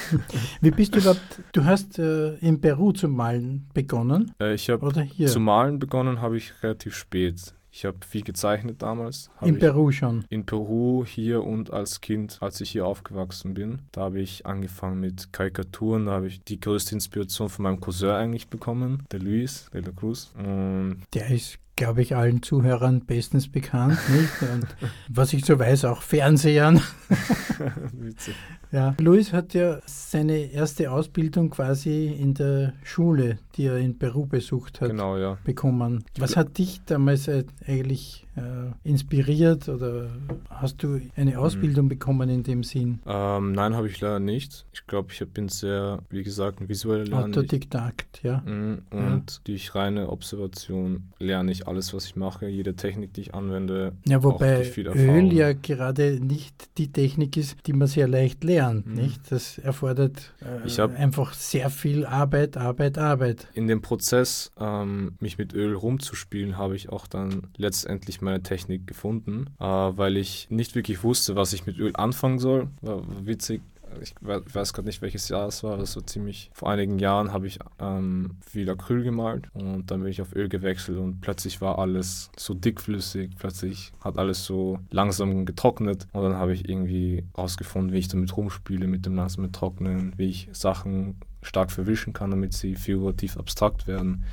Wie 0.60 0.70
bist 0.70 0.94
du 0.94 1.00
überhaupt, 1.00 1.20
du 1.52 1.64
hast 1.64 1.98
äh, 1.98 2.34
in 2.36 2.60
Peru 2.60 2.92
zu 2.92 3.08
malen 3.08 3.66
begonnen 3.74 4.32
Äh, 4.40 4.54
ich 4.54 4.68
habe 4.70 4.84
oder 4.86 5.02
hier? 5.02 5.28
zu 5.28 5.40
malen 5.40 5.78
begonnen, 5.78 6.20
habe 6.20 6.36
ich 6.36 6.52
relativ 6.62 6.94
spät. 6.96 7.54
Ich 7.74 7.86
habe 7.86 7.96
viel 8.06 8.22
gezeichnet 8.22 8.82
damals. 8.82 9.30
In 9.40 9.58
Peru 9.58 9.90
schon. 9.92 10.26
In 10.28 10.44
Peru, 10.44 11.06
hier 11.06 11.42
und 11.42 11.72
als 11.72 12.02
Kind, 12.02 12.36
als 12.42 12.60
ich 12.60 12.68
hier 12.70 12.84
aufgewachsen 12.84 13.54
bin, 13.54 13.78
da 13.92 14.02
habe 14.02 14.20
ich 14.20 14.44
angefangen 14.44 15.00
mit 15.00 15.32
Karikaturen. 15.32 16.04
Da 16.04 16.12
habe 16.12 16.26
ich 16.26 16.42
die 16.44 16.60
größte 16.60 16.94
Inspiration 16.94 17.48
von 17.48 17.62
meinem 17.62 17.80
Cousin 17.80 18.10
eigentlich 18.10 18.48
bekommen, 18.48 19.04
der 19.10 19.20
Luis 19.20 19.70
de 19.72 19.80
la 19.80 19.90
Cruz. 19.90 20.32
Und 20.36 20.98
Der 21.14 21.30
ist, 21.30 21.56
glaube 21.76 22.02
ich, 22.02 22.14
allen 22.14 22.42
Zuhörern 22.42 23.00
bestens 23.06 23.48
bekannt, 23.48 23.98
nicht? 24.10 24.50
Und 24.52 24.66
was 25.08 25.32
ich 25.32 25.44
so 25.44 25.58
weiß, 25.58 25.84
auch 25.86 26.02
Fernsehern. 26.02 26.80
witzig. 27.92 28.34
Ja. 28.70 28.94
Luis 29.00 29.32
hat 29.32 29.54
ja 29.54 29.80
seine 29.86 30.52
erste 30.52 30.90
Ausbildung 30.90 31.50
quasi 31.50 32.06
in 32.06 32.34
der 32.34 32.72
Schule, 32.82 33.38
die 33.56 33.66
er 33.66 33.78
in 33.78 33.98
Peru 33.98 34.26
besucht 34.26 34.80
hat, 34.80 34.90
Genau, 34.90 35.16
ja. 35.18 35.38
bekommen. 35.44 36.04
Was 36.18 36.36
hat 36.36 36.56
dich 36.58 36.80
damals 36.86 37.28
äh, 37.28 37.44
eigentlich 37.66 38.21
äh, 38.36 38.88
inspiriert 38.88 39.68
oder 39.68 40.08
hast 40.50 40.82
du 40.82 41.00
eine 41.16 41.38
Ausbildung 41.38 41.88
bekommen 41.88 42.28
in 42.28 42.42
dem 42.42 42.62
Sinn? 42.64 43.00
Ähm, 43.06 43.52
nein, 43.52 43.74
habe 43.74 43.88
ich 43.88 44.00
leider 44.00 44.20
nicht. 44.20 44.64
Ich 44.72 44.86
glaube, 44.86 45.08
ich 45.12 45.26
bin 45.28 45.48
sehr, 45.48 45.98
wie 46.10 46.22
gesagt, 46.22 46.60
ein 46.60 46.68
visueller 46.68 47.24
Autodidakt, 47.24 48.22
ja. 48.22 48.42
Mhm, 48.46 48.82
Und 48.90 49.40
durch 49.44 49.74
reine 49.74 50.08
Observation 50.08 51.12
lerne 51.18 51.52
ich 51.52 51.68
alles, 51.68 51.92
was 51.94 52.06
ich 52.06 52.16
mache, 52.16 52.46
jede 52.48 52.74
Technik, 52.74 53.12
die 53.14 53.22
ich 53.22 53.34
anwende. 53.34 53.92
Ja, 54.06 54.22
wobei. 54.22 54.70
Öl 54.94 55.32
ja 55.32 55.52
gerade 55.52 56.18
nicht 56.20 56.78
die 56.78 56.90
Technik 56.92 57.36
ist, 57.36 57.56
die 57.66 57.72
man 57.72 57.88
sehr 57.88 58.08
leicht 58.08 58.44
lernt, 58.44 58.86
Mhm. 58.86 58.94
nicht? 58.94 59.30
Das 59.30 59.58
erfordert 59.58 60.32
äh, 60.40 60.80
einfach 60.96 61.34
sehr 61.34 61.70
viel 61.70 62.06
Arbeit, 62.06 62.56
Arbeit, 62.56 62.98
Arbeit. 62.98 63.48
In 63.54 63.66
dem 63.68 63.82
Prozess, 63.82 64.50
ähm, 64.58 65.12
mich 65.20 65.38
mit 65.38 65.52
Öl 65.52 65.74
rumzuspielen, 65.74 66.56
habe 66.56 66.76
ich 66.76 66.88
auch 66.88 67.06
dann 67.06 67.48
letztendlich 67.56 68.20
meine 68.22 68.42
Technik 68.42 68.86
gefunden, 68.86 69.46
äh, 69.60 69.64
weil 69.64 70.16
ich 70.16 70.46
nicht 70.50 70.74
wirklich 70.74 71.02
wusste, 71.02 71.36
was 71.36 71.52
ich 71.52 71.66
mit 71.66 71.78
Öl 71.78 71.92
anfangen 71.94 72.38
soll. 72.38 72.68
War, 72.80 73.02
witzig. 73.26 73.60
Ich 74.00 74.14
we- 74.22 74.42
weiß 74.50 74.72
gerade 74.72 74.88
nicht, 74.88 75.02
welches 75.02 75.28
Jahr 75.28 75.48
es 75.48 75.62
war. 75.62 75.76
Das 75.76 75.96
war 75.96 76.06
ziemlich. 76.06 76.50
Vor 76.54 76.70
einigen 76.70 76.98
Jahren 76.98 77.30
habe 77.30 77.46
ich 77.46 77.58
ähm, 77.78 78.36
viel 78.40 78.70
Acryl 78.70 79.02
gemalt 79.04 79.48
und 79.52 79.90
dann 79.90 80.00
bin 80.00 80.08
ich 80.10 80.22
auf 80.22 80.34
Öl 80.34 80.48
gewechselt 80.48 80.96
und 80.96 81.20
plötzlich 81.20 81.60
war 81.60 81.78
alles 81.78 82.30
so 82.38 82.54
dickflüssig. 82.54 83.32
Plötzlich 83.38 83.92
hat 84.00 84.16
alles 84.16 84.46
so 84.46 84.78
langsam 84.90 85.44
getrocknet 85.44 86.06
und 86.12 86.22
dann 86.22 86.36
habe 86.36 86.54
ich 86.54 86.70
irgendwie 86.70 87.24
rausgefunden, 87.36 87.92
wie 87.92 87.98
ich 87.98 88.08
damit 88.08 88.34
rumspiele 88.34 88.86
mit 88.86 89.04
dem 89.04 89.14
langsamen 89.14 89.52
Trocknen, 89.52 90.14
wie 90.16 90.30
ich 90.30 90.48
Sachen 90.52 91.16
stark 91.42 91.70
verwischen 91.70 92.14
kann, 92.14 92.30
damit 92.30 92.54
sie 92.54 92.76
figurativ 92.76 93.36
abstrakt 93.36 93.86
werden. 93.86 94.24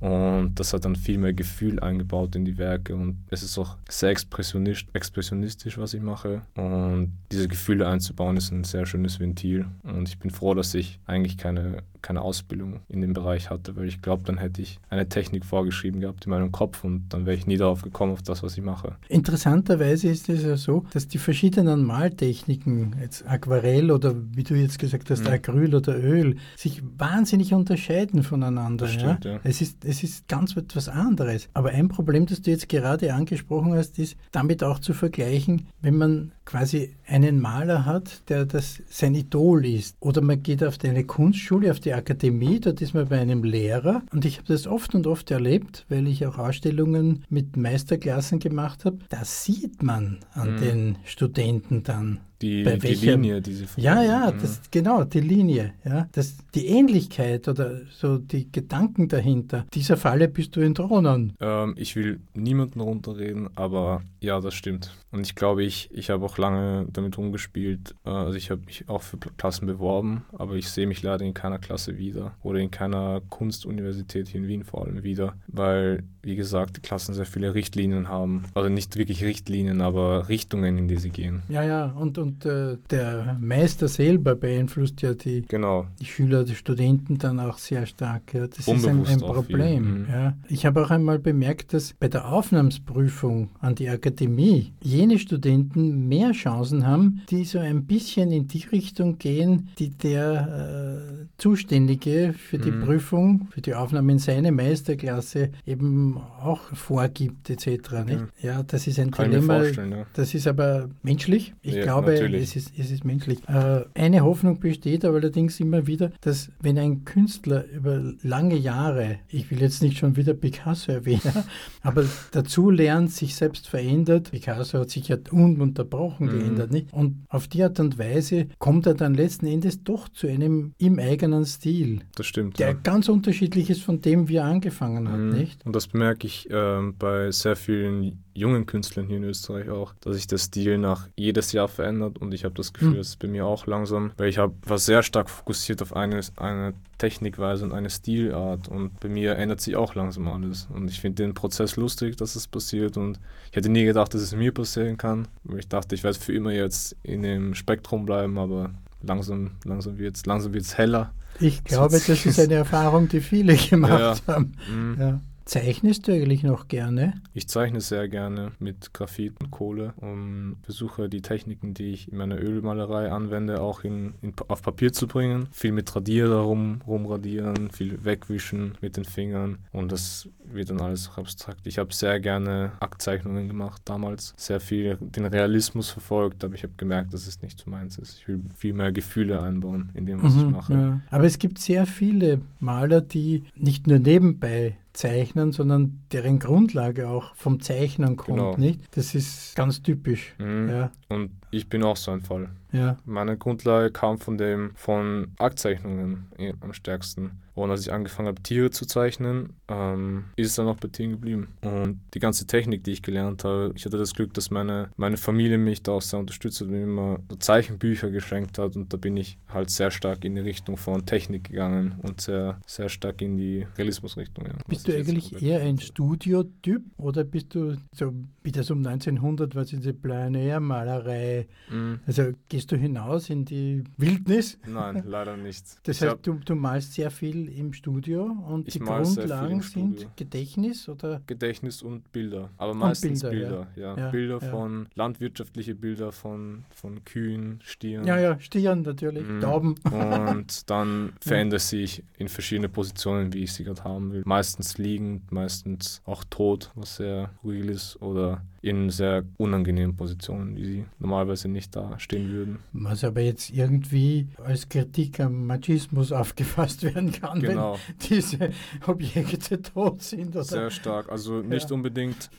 Und 0.00 0.54
das 0.54 0.72
hat 0.72 0.86
dann 0.86 0.96
viel 0.96 1.18
mehr 1.18 1.34
Gefühl 1.34 1.78
eingebaut 1.78 2.34
in 2.34 2.46
die 2.46 2.56
Werke 2.56 2.94
und 2.94 3.18
es 3.28 3.42
ist 3.42 3.58
auch 3.58 3.76
sehr 3.88 4.08
expressionistisch, 4.08 5.76
was 5.76 5.92
ich 5.92 6.00
mache. 6.00 6.42
Und 6.56 7.12
diese 7.30 7.48
Gefühle 7.48 7.86
einzubauen 7.86 8.38
ist 8.38 8.50
ein 8.50 8.64
sehr 8.64 8.86
schönes 8.86 9.20
Ventil. 9.20 9.66
Und 9.82 10.08
ich 10.08 10.18
bin 10.18 10.30
froh, 10.30 10.54
dass 10.54 10.74
ich 10.74 10.98
eigentlich 11.06 11.36
keine, 11.36 11.82
keine 12.02 12.22
Ausbildung 12.22 12.80
in 12.88 13.00
dem 13.00 13.12
Bereich 13.12 13.50
hatte, 13.50 13.76
weil 13.76 13.88
ich 13.88 14.02
glaube, 14.02 14.22
dann 14.24 14.38
hätte 14.38 14.62
ich 14.62 14.78
eine 14.88 15.08
Technik 15.08 15.44
vorgeschrieben 15.44 16.00
gehabt 16.00 16.26
in 16.26 16.30
meinem 16.30 16.52
Kopf 16.52 16.84
und 16.84 17.08
dann 17.10 17.26
wäre 17.26 17.36
ich 17.36 17.46
nie 17.46 17.56
darauf 17.56 17.82
gekommen, 17.82 18.12
auf 18.12 18.22
das, 18.22 18.42
was 18.42 18.56
ich 18.56 18.64
mache. 18.64 18.96
Interessanterweise 19.08 20.08
ist 20.08 20.28
es 20.28 20.42
ja 20.42 20.56
so, 20.56 20.84
dass 20.92 21.08
die 21.08 21.18
verschiedenen 21.18 21.84
Maltechniken, 21.84 22.96
jetzt 23.00 23.26
Aquarell 23.26 23.90
oder 23.90 24.14
wie 24.32 24.42
du 24.42 24.54
jetzt 24.54 24.78
gesagt 24.78 25.10
hast, 25.10 25.24
Mhm. 25.24 25.30
Acryl 25.32 25.74
oder 25.74 25.96
Öl, 25.96 26.36
sich 26.56 26.82
wahnsinnig 26.98 27.54
unterscheiden 27.54 28.22
voneinander. 28.22 28.86
Das 28.86 28.94
ja? 28.94 29.00
stimmt, 29.00 29.24
ja. 29.24 29.40
Es, 29.44 29.60
ist, 29.60 29.84
es 29.84 30.02
ist 30.02 30.28
ganz 30.28 30.56
etwas 30.56 30.88
anderes. 30.88 31.48
Aber 31.54 31.70
ein 31.70 31.88
Problem, 31.88 32.26
das 32.26 32.42
du 32.42 32.50
jetzt 32.50 32.68
gerade 32.68 33.12
angesprochen 33.14 33.74
hast, 33.74 33.98
ist 33.98 34.16
damit 34.32 34.62
auch 34.62 34.78
zu 34.78 34.92
vergleichen, 34.92 35.66
wenn 35.80 35.96
man 35.96 36.32
quasi 36.50 36.90
einen 37.06 37.40
Maler 37.40 37.84
hat, 37.86 38.28
der 38.28 38.44
das 38.44 38.82
sein 38.88 39.14
Idol 39.14 39.64
ist. 39.64 39.96
Oder 40.00 40.20
man 40.20 40.42
geht 40.42 40.64
auf 40.64 40.78
eine 40.82 41.04
Kunstschule, 41.04 41.70
auf 41.70 41.78
die 41.80 41.92
Akademie, 41.94 42.58
dort 42.58 42.80
ist 42.80 42.92
man 42.92 43.08
bei 43.08 43.20
einem 43.20 43.44
Lehrer. 43.44 44.02
Und 44.12 44.24
ich 44.24 44.38
habe 44.38 44.48
das 44.48 44.66
oft 44.66 44.94
und 44.94 45.06
oft 45.06 45.30
erlebt, 45.30 45.86
weil 45.88 46.08
ich 46.08 46.26
auch 46.26 46.38
Ausstellungen 46.38 47.24
mit 47.28 47.56
Meisterklassen 47.56 48.40
gemacht 48.40 48.84
habe. 48.84 48.98
Das 49.10 49.44
sieht 49.44 49.82
man 49.82 50.18
an 50.34 50.54
Mhm. 50.54 50.60
den 50.60 50.96
Studenten 51.04 51.84
dann. 51.84 52.18
Die, 52.42 52.64
die 52.64 52.94
Linie, 52.94 53.40
die 53.42 53.52
sie 53.52 53.66
Ja, 53.76 54.02
ja, 54.02 54.30
Mhm. 54.30 54.38
das, 54.40 54.60
genau, 54.70 55.04
die 55.04 55.20
Linie. 55.20 55.74
Ja, 55.84 56.08
das, 56.12 56.38
die 56.54 56.66
Ähnlichkeit 56.68 57.48
oder 57.48 57.80
so 57.90 58.18
die 58.18 58.50
Gedanken 58.50 59.08
dahinter. 59.08 59.66
Dieser 59.74 59.96
Falle 59.96 60.28
bist 60.28 60.56
du 60.56 60.60
entronnen. 60.60 61.34
Ähm, 61.40 61.74
ich 61.76 61.96
will 61.96 62.20
niemanden 62.34 62.80
runterreden, 62.80 63.48
aber 63.56 64.02
ja, 64.20 64.40
das 64.40 64.54
stimmt. 64.54 64.90
Und 65.12 65.22
ich 65.26 65.34
glaube, 65.34 65.64
ich, 65.64 65.90
ich 65.92 66.08
habe 66.10 66.24
auch 66.24 66.38
lange 66.38 66.86
damit 66.92 67.18
rumgespielt. 67.18 67.94
Äh, 68.04 68.10
also 68.10 68.36
ich 68.36 68.50
habe 68.50 68.62
mich 68.64 68.88
auch 68.88 69.02
für 69.02 69.18
Klassen 69.36 69.66
beworben, 69.66 70.24
aber 70.32 70.54
ich 70.54 70.68
sehe 70.70 70.86
mich 70.86 71.02
leider 71.02 71.24
in 71.24 71.34
keiner 71.34 71.58
Klasse 71.58 71.98
wieder 71.98 72.34
oder 72.42 72.58
in 72.58 72.70
keiner 72.70 73.20
Kunstuniversität 73.28 74.28
hier 74.28 74.40
in 74.40 74.48
Wien 74.48 74.64
vor 74.64 74.86
allem 74.86 75.02
wieder, 75.02 75.34
weil, 75.48 76.04
wie 76.22 76.36
gesagt, 76.36 76.76
die 76.76 76.80
Klassen 76.80 77.14
sehr 77.14 77.26
viele 77.26 77.54
Richtlinien 77.54 78.08
haben. 78.08 78.44
Also 78.54 78.68
nicht 78.68 78.96
wirklich 78.96 79.22
Richtlinien, 79.24 79.80
aber 79.80 80.28
Richtungen, 80.28 80.78
in 80.78 80.88
die 80.88 80.96
sie 80.96 81.10
gehen. 81.10 81.42
Ja, 81.48 81.62
ja, 81.64 81.86
und, 81.86 82.16
und 82.18 82.29
äh, 82.44 82.76
der 82.90 83.36
Meister 83.40 83.88
selber 83.88 84.34
beeinflusst 84.34 85.02
ja 85.02 85.14
die, 85.14 85.42
Genau. 85.42 85.86
die 86.00 86.06
Schüler, 86.06 86.44
die 86.44 86.54
Studenten 86.54 87.18
dann 87.18 87.40
auch 87.40 87.58
sehr 87.58 87.86
stark. 87.86 88.32
Ja. 88.34 88.46
Das 88.46 88.58
ist 88.60 88.68
ein, 88.68 88.74
Unbewusst 88.76 89.12
ein. 89.12 89.20
Problem. 89.20 90.00
Mhm. 90.02 90.06
Ja. 90.10 90.36
Ich 90.48 90.66
habe 90.66 90.82
auch 90.84 90.90
einmal 90.90 91.18
bemerkt, 91.18 91.72
dass 91.74 91.92
bei 91.94 92.08
der 92.08 92.30
Aufnahmsprüfung 92.32 93.50
an 93.60 93.74
die 93.74 93.88
Akademie 93.88 94.72
jene 94.82 95.18
Studenten 95.18 96.08
mehr 96.08 96.32
Chancen 96.32 96.86
haben, 96.86 97.22
die 97.30 97.44
so 97.44 97.58
ein 97.58 97.84
bisschen 97.84 98.30
in 98.32 98.46
die 98.48 98.64
Richtung 98.72 99.18
gehen, 99.18 99.68
die 99.78 99.90
der 99.90 101.20
äh, 101.20 101.26
Zuständige 101.38 102.32
für 102.36 102.58
die 102.58 102.70
Mhm. 102.70 102.84
Prüfung, 102.84 103.48
für 103.50 103.60
die 103.60 103.74
Aufnahme 103.74 104.12
in 104.12 104.18
seine 104.18 104.52
Meisterklasse 104.52 105.50
eben 105.66 106.16
auch 106.42 106.60
vorgibt 106.74 107.50
etc. 107.50 107.66
Nicht? 108.06 108.24
Ja, 108.42 108.62
das 108.62 108.86
ist 108.86 108.98
ein 108.98 109.10
Kann 109.10 109.30
Dilemma. 109.30 109.58
vorstellen, 109.60 109.92
ja. 109.92 110.06
Das 110.14 110.34
ist 110.34 110.46
aber 110.46 110.88
menschlich. 111.02 111.54
Ich 111.62 111.74
Ja, 111.74 111.82
glaube, 111.82 112.14
natürlich. 112.24 112.42
es 112.42 112.56
ist, 112.56 112.72
es 112.78 112.90
ist 112.90 113.04
menschlich. 113.04 113.38
Äh, 113.48 113.84
eine 113.94 114.20
Hoffnung 114.22 114.60
besteht 114.60 115.04
aber 115.04 115.16
allerdings 115.18 115.58
immer 115.60 115.86
wieder, 115.86 116.10
dass 116.20 116.50
wenn 116.60 116.78
ein 116.78 117.04
Künstler 117.04 117.64
über 117.70 118.02
lange 118.22 118.56
Jahre, 118.56 119.18
ich 119.28 119.50
will 119.50 119.60
jetzt 119.60 119.82
nicht 119.82 119.98
schon 119.98 120.16
wieder 120.16 120.34
Picasso 120.34 120.92
erwähnen, 120.92 121.20
aber 121.82 122.04
dazu 122.32 122.70
lernt, 122.70 123.10
sich 123.12 123.34
selbst 123.34 123.68
verändert. 123.68 124.30
Picasso 124.30 124.78
hat 124.80 124.90
sich 124.90 125.08
ja 125.08 125.16
ununterbrochen 125.30 126.26
Mhm. 126.26 126.30
geändert. 126.38 126.70
Nicht? 126.70 126.92
Und 126.92 127.24
auf 127.28 127.48
die 127.48 127.62
Art 127.62 127.80
und 127.80 127.98
Weise 127.98 128.46
kommt 128.58 128.86
er 128.86 128.94
dann 128.94 129.14
letzten 129.14 129.46
Endes 129.46 129.82
doch 129.84 130.08
zu 130.08 130.26
einem 130.26 130.72
ihm 130.78 130.98
eigenen 130.98 131.44
Stil, 131.44 132.00
Das 132.16 132.26
stimmt. 132.26 132.58
der 132.58 132.68
ja. 132.68 132.72
ganz 132.74 133.08
unterschiedlich 133.08 133.70
ist 133.70 133.82
von 133.82 134.00
dem, 134.00 134.28
wie 134.28 134.36
er 134.36 134.44
angefangen 134.44 135.08
hat. 135.10 135.18
Mhm. 135.18 135.30
Nicht? 135.30 135.64
Und 135.66 135.74
das 135.76 135.86
bemerke 135.88 136.26
ich 136.26 136.48
ähm, 136.50 136.94
bei 136.98 137.30
sehr 137.30 137.56
vielen 137.56 138.22
jungen 138.34 138.66
Künstlern 138.66 139.06
hier 139.06 139.16
in 139.18 139.24
Österreich 139.24 139.68
auch, 139.70 139.94
dass 140.00 140.14
sich 140.16 140.26
der 140.26 140.38
Stil 140.38 140.78
nach 140.78 141.08
jedes 141.16 141.52
Jahr 141.52 141.68
verändert 141.68 142.18
und 142.18 142.32
ich 142.32 142.44
habe 142.44 142.54
das 142.54 142.72
Gefühl, 142.72 142.90
Mhm. 142.90 142.96
das 142.96 143.08
ist 143.08 143.18
bei 143.18 143.28
mir 143.28 143.46
auch 143.46 143.66
langsam, 143.66 144.12
weil 144.16 144.28
ich 144.28 144.38
hab, 144.38 144.52
war 144.68 144.78
sehr 144.78 145.02
stark 145.02 145.28
fokussiert 145.30 145.82
auf 145.82 145.94
eine, 145.94 146.20
eine 146.36 146.74
Technikweise 146.98 147.64
und 147.64 147.72
eine 147.72 147.90
Stilart 147.90 148.68
und 148.68 148.98
bei 149.00 149.08
mir 149.08 149.36
ändert 149.36 149.60
sich 149.60 149.76
auch 149.76 149.94
langsam 149.94 150.28
alles 150.28 150.68
und 150.72 150.88
ich 150.90 151.00
finde 151.00 151.22
den 151.22 151.34
Prozess 151.34 151.76
lustig, 151.76 152.16
dass 152.16 152.36
es 152.36 152.46
passiert 152.46 152.96
und 152.96 153.18
ich 153.50 153.56
hätte 153.56 153.68
nie 153.68 153.84
gedacht, 153.84 154.14
dass 154.14 154.20
es 154.22 154.34
mir 154.34 154.52
passieren 154.52 154.96
kann, 154.96 155.28
weil 155.44 155.58
ich 155.60 155.68
dachte, 155.68 155.94
ich 155.94 156.04
werde 156.04 156.18
für 156.18 156.32
immer 156.32 156.52
jetzt 156.52 156.96
in 157.02 157.22
dem 157.22 157.54
Spektrum 157.54 158.06
bleiben, 158.06 158.38
aber 158.38 158.70
langsam, 159.02 159.52
langsam 159.64 159.98
wird 159.98 160.16
es 160.16 160.26
langsam 160.26 160.52
wird's 160.54 160.76
heller. 160.76 161.12
Ich 161.38 161.64
glaube, 161.64 161.92
das 162.06 162.26
ist 162.26 162.38
eine 162.38 162.54
Erfahrung, 162.54 163.08
die 163.08 163.20
viele 163.20 163.54
gemacht 163.70 164.22
haben. 164.26 164.52
Mhm. 164.70 164.96
Ja. 165.00 165.20
Zeichnest 165.50 166.06
du 166.06 166.12
eigentlich 166.12 166.44
noch 166.44 166.68
gerne? 166.68 167.14
Ich 167.34 167.48
zeichne 167.48 167.80
sehr 167.80 168.08
gerne 168.08 168.52
mit 168.60 168.94
Graphit 168.94 169.34
und 169.40 169.50
Kohle 169.50 169.94
und 169.96 170.58
versuche 170.62 171.08
die 171.08 171.22
Techniken, 171.22 171.74
die 171.74 171.86
ich 171.90 172.06
in 172.12 172.18
meiner 172.18 172.38
Ölmalerei 172.40 173.10
anwende, 173.10 173.60
auch 173.60 173.82
in, 173.82 174.14
in, 174.22 174.32
auf 174.46 174.62
Papier 174.62 174.92
zu 174.92 175.08
bringen. 175.08 175.48
Viel 175.50 175.72
mit 175.72 175.92
Radierer 175.96 176.42
rum, 176.42 176.80
rumradieren, 176.86 177.72
viel 177.72 178.04
wegwischen 178.04 178.74
mit 178.80 178.96
den 178.96 179.04
Fingern 179.04 179.58
und 179.72 179.90
das 179.90 180.28
wird 180.44 180.70
dann 180.70 180.80
alles 180.80 181.10
abstrakt. 181.16 181.66
Ich 181.66 181.78
habe 181.78 181.92
sehr 181.92 182.20
gerne 182.20 182.70
Aktzeichnungen 182.78 183.48
gemacht 183.48 183.82
damals, 183.86 184.34
sehr 184.36 184.60
viel 184.60 184.98
den 185.00 185.26
Realismus 185.26 185.90
verfolgt, 185.90 186.44
aber 186.44 186.54
ich 186.54 186.62
habe 186.62 186.74
gemerkt, 186.76 187.12
dass 187.12 187.26
es 187.26 187.42
nicht 187.42 187.58
so 187.58 187.68
meins 187.68 187.98
ist. 187.98 188.18
Ich 188.20 188.28
will 188.28 188.40
viel 188.56 188.72
mehr 188.72 188.92
Gefühle 188.92 189.42
einbauen 189.42 189.90
in 189.94 190.06
dem, 190.06 190.22
was 190.22 190.32
Mhm, 190.34 190.40
ich 190.42 190.50
mache. 190.50 190.72
ja. 190.74 191.00
Aber 191.10 191.24
es 191.24 191.40
gibt 191.40 191.58
sehr 191.58 191.86
viele 191.86 192.40
Maler, 192.60 193.00
die 193.00 193.42
nicht 193.56 193.88
nur 193.88 193.98
nebenbei 193.98 194.76
zeichnen, 195.00 195.52
sondern 195.52 196.00
deren 196.12 196.38
Grundlage 196.38 197.08
auch 197.08 197.34
vom 197.34 197.60
Zeichnen 197.60 198.16
kommt, 198.16 198.38
Genau. 198.38 198.56
nicht? 198.56 198.80
Das 198.96 199.14
ist 199.14 199.56
ganz 199.56 199.82
typisch. 199.82 200.34
Mhm. 200.38 200.68
Ja, 200.68 200.90
Und 201.08 201.30
ich 201.50 201.68
bin 201.68 201.82
auch 201.82 201.96
so 201.96 202.10
ein 202.12 202.20
Fall. 202.20 202.50
ja. 202.72 202.96
Meine 203.04 203.36
Grundlage 203.36 203.90
kam 203.90 204.18
von 204.18 204.36
dem 204.38 204.72
von 204.74 205.28
Aktzeichnungen 205.38 206.26
eh 206.38 206.52
am 206.60 206.72
stärksten. 206.72 207.40
Und 207.62 207.70
als 207.70 207.82
ich 207.82 207.92
angefangen 207.92 208.28
habe, 208.28 208.42
Tiere 208.42 208.70
zu 208.70 208.86
zeichnen, 208.86 209.52
ähm, 209.68 210.24
ist 210.36 210.48
es 210.48 210.54
dann 210.56 210.66
auch 210.68 210.76
bei 210.76 210.88
Tieren 210.88 211.12
geblieben. 211.12 211.48
Und 211.62 212.00
die 212.14 212.18
ganze 212.18 212.46
Technik, 212.46 212.84
die 212.84 212.92
ich 212.92 213.02
gelernt 213.02 213.44
habe, 213.44 213.72
ich 213.76 213.84
hatte 213.84 213.98
das 213.98 214.14
Glück, 214.14 214.34
dass 214.34 214.50
meine, 214.50 214.90
meine 214.96 215.16
Familie 215.16 215.58
mich 215.58 215.82
da 215.82 215.92
auch 215.92 216.02
sehr 216.02 216.18
unterstützt 216.18 216.60
hat 216.60 216.68
und 216.68 216.72
mir 216.74 216.82
immer 216.82 217.18
so 217.30 217.36
Zeichenbücher 217.36 218.10
geschenkt 218.10 218.58
hat. 218.58 218.76
Und 218.76 218.92
da 218.92 218.96
bin 218.96 219.16
ich 219.16 219.38
halt 219.48 219.70
sehr 219.70 219.90
stark 219.90 220.24
in 220.24 220.34
die 220.34 220.40
Richtung 220.40 220.76
von 220.76 221.04
Technik 221.06 221.44
gegangen 221.50 221.94
und 222.02 222.20
sehr, 222.20 222.58
sehr 222.66 222.88
stark 222.88 223.22
in 223.22 223.36
die 223.36 223.66
Realismusrichtung. 223.78 224.46
Ja, 224.46 224.52
Bist 224.68 224.88
du 224.88 224.96
eigentlich 224.96 225.42
eher 225.42 225.60
ein. 225.60 225.78
Studiotyp 225.80 226.82
oder 226.98 227.24
bist 227.24 227.54
du 227.54 227.76
so 227.92 228.12
wie 228.42 228.52
das 228.52 228.70
um 228.70 228.78
1900, 228.86 229.54
was 229.54 229.72
in 229.72 229.80
die 229.80 229.92
Plein-Air-Malerei, 229.92 231.46
Mhm. 231.70 232.00
also 232.06 232.32
gehst 232.48 232.72
du 232.72 232.76
hinaus 232.76 233.30
in 233.30 233.44
die 233.44 233.84
Wildnis? 233.96 234.58
Nein, 234.66 235.02
leider 235.06 235.36
nicht. 235.36 235.64
Das 235.84 236.00
heißt, 236.00 236.18
du, 236.22 236.34
du 236.44 236.54
malst 236.54 236.94
sehr 236.94 237.10
viel 237.10 237.49
im 237.50 237.72
Studio 237.72 238.24
und 238.24 238.68
Ich 238.68 238.74
die 238.74 238.80
Grundlagen 238.80 239.62
sind. 239.62 240.06
Gedächtnis 240.16 240.88
oder? 240.88 241.20
Gedächtnis 241.26 241.82
und 241.82 242.10
Bilder. 242.12 242.50
Aber 242.56 242.74
meistens 242.74 243.20
Bilder, 243.22 243.30
Bilder, 243.30 243.66
ja. 243.76 243.96
Ja, 243.96 244.10
Bilder 244.10 244.38
ja. 244.40 244.50
von, 244.50 244.86
landwirtschaftliche 244.94 245.74
Bilder 245.74 246.12
von, 246.12 246.64
von 246.70 247.04
Kühen, 247.04 247.60
Stieren. 247.62 248.06
Ja, 248.06 248.18
ja, 248.18 248.38
Stieren 248.40 248.82
natürlich, 248.82 249.26
Mhm. 249.26 249.40
Tauben. 249.40 249.74
Und 249.90 250.70
dann 250.70 251.12
verändert 251.20 251.60
sich 251.60 252.02
in 252.18 252.28
verschiedene 252.28 252.68
Positionen, 252.68 253.32
wie 253.32 253.44
ich 253.44 253.52
sie 253.52 253.64
gerade 253.64 253.84
haben 253.84 254.12
will. 254.12 254.22
Meistens 254.24 254.78
liegend, 254.78 255.30
meistens 255.32 256.02
auch 256.04 256.24
tot, 256.28 256.70
was 256.74 256.96
sehr 256.96 257.30
real 257.44 257.68
ist, 257.68 258.00
oder 258.00 258.42
in 258.62 258.90
sehr 258.90 259.24
unangenehmen 259.38 259.96
Positionen, 259.96 260.56
wie 260.56 260.64
sie 260.64 260.84
normalerweise 260.98 261.48
nicht 261.48 261.74
da 261.74 261.98
stehen 261.98 262.30
würden. 262.30 262.58
Was 262.72 263.04
aber 263.04 263.20
jetzt 263.22 263.50
irgendwie 263.50 264.28
als 264.44 264.68
Kritik 264.68 265.18
am 265.20 265.46
Machismus 265.46 266.12
aufgefasst 266.20 266.82
werden 266.82 267.10
kann, 267.12 267.39
Genau, 267.40 267.74
wenn 267.74 268.08
diese 268.08 268.50
Objekte 268.86 269.60
tot 269.62 270.02
sind. 270.02 270.30
Oder? 270.34 270.44
sehr 270.44 270.70
stark. 270.70 271.10
Also 271.10 271.40
nicht 271.42 271.70
Ja. 271.70 271.74
unbedingt 271.76 272.30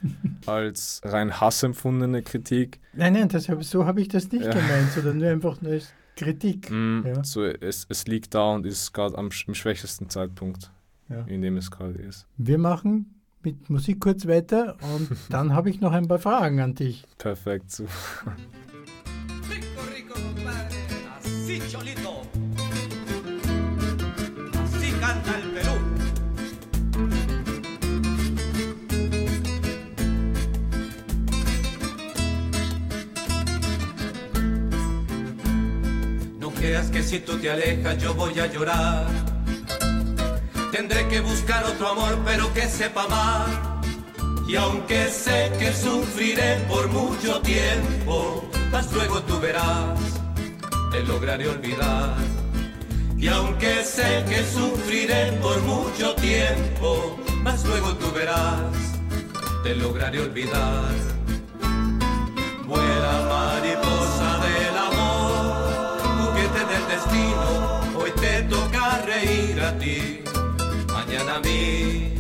als 0.45 1.01
rein 1.03 1.39
hassempfundene 1.39 2.21
Kritik, 2.23 2.79
Nein, 2.93 3.13
nein, 3.13 3.29
das 3.29 3.45
so 3.61 3.85
habe 3.85 4.01
ich 4.01 4.07
das 4.09 4.31
nicht 4.31 4.45
Ja. 4.45 4.51
gemeint, 4.51 4.91
sondern 4.93 5.17
nur 5.19 5.29
einfach 5.29 5.61
nur 5.61 5.71
als 5.73 5.93
Kritik. 6.15 6.69
Mm, 6.69 7.05
Ja. 7.05 7.23
So, 7.23 7.43
es, 7.45 7.85
es 7.89 8.05
liegt 8.07 8.33
da 8.35 8.51
und 8.51 8.65
ist 8.65 8.91
gerade 8.93 9.17
am 9.17 9.29
im 9.47 9.53
schwächesten 9.55 10.09
Zeitpunkt, 10.09 10.71
Ja. 11.09 11.21
in 11.25 11.41
dem 11.41 11.57
es 11.57 11.71
gerade 11.71 11.93
ist. 11.93 12.27
Wir 12.37 12.57
machen 12.57 13.15
mit 13.43 13.69
Musik 13.69 13.99
kurz 14.01 14.27
weiter 14.27 14.77
und 14.93 15.09
dann 15.29 15.53
habe 15.53 15.69
ich 15.69 15.79
noch 15.81 15.93
ein 15.93 16.07
paar 16.07 16.19
Fragen 16.19 16.59
an 16.59 16.75
dich. 16.75 17.05
Perfekt. 17.17 17.71
So. 17.71 17.85
Rico, 19.49 19.81
rico, 19.95 20.13
compadre. 20.13 20.77
Creas 36.61 36.91
que 36.91 37.01
si 37.01 37.19
tú 37.19 37.37
te 37.39 37.49
alejas 37.49 37.97
yo 37.97 38.13
voy 38.13 38.39
a 38.39 38.45
llorar. 38.45 39.07
Tendré 40.71 41.07
que 41.07 41.19
buscar 41.19 41.65
otro 41.65 41.89
amor, 41.89 42.19
pero 42.23 42.53
que 42.53 42.67
sepa 42.67 43.07
más. 43.07 43.49
Y 44.47 44.55
aunque 44.55 45.07
sé 45.07 45.51
que 45.57 45.73
sufriré 45.73 46.57
por 46.69 46.87
mucho 46.89 47.41
tiempo, 47.41 48.47
mas 48.71 48.91
luego 48.93 49.21
tú 49.23 49.39
verás, 49.39 49.99
te 50.91 51.01
lograré 51.03 51.47
olvidar. 51.49 52.15
Y 53.17 53.27
aunque 53.27 53.83
sé 53.83 54.23
que 54.29 54.43
sufriré 54.45 55.31
por 55.41 55.59
mucho 55.63 56.13
tiempo, 56.15 57.19
mas 57.43 57.65
luego 57.65 57.95
tú 57.95 58.11
verás, 58.11 58.75
te 59.63 59.75
lograré 59.75 60.19
olvidar. 60.19 60.93
Vuela 62.67 63.15
mariposa 63.29 64.40
hoy 67.95 68.11
te 68.19 68.43
toca 68.43 69.01
reír 69.05 69.61
a 69.61 69.77
ti, 69.77 70.23
mañana 70.93 71.35
a 71.35 71.39
mí. 71.39 72.13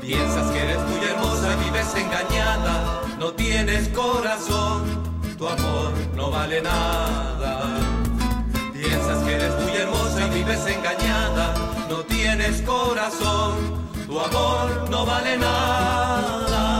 Piensas 0.00 0.50
que 0.50 0.58
eres 0.58 0.80
muy 0.88 1.04
hermosa 1.08 1.54
y 1.54 1.64
vives 1.64 1.94
engañada, 1.94 3.02
no 3.18 3.32
tienes 3.32 3.88
corazón, 3.88 4.82
tu 5.38 5.48
amor 5.48 5.92
no 6.16 6.30
vale 6.30 6.62
nada. 6.62 7.60
Piensas 8.72 9.22
que 9.24 9.34
eres 9.34 9.54
muy 9.62 9.72
hermosa 9.72 10.26
y 10.26 10.30
vives 10.30 10.66
engañada, 10.66 11.54
no 11.88 11.98
tienes 12.04 12.62
corazón, 12.62 13.54
tu 14.06 14.18
amor 14.18 14.88
no 14.90 15.06
vale 15.06 15.36
nada. 15.36 16.79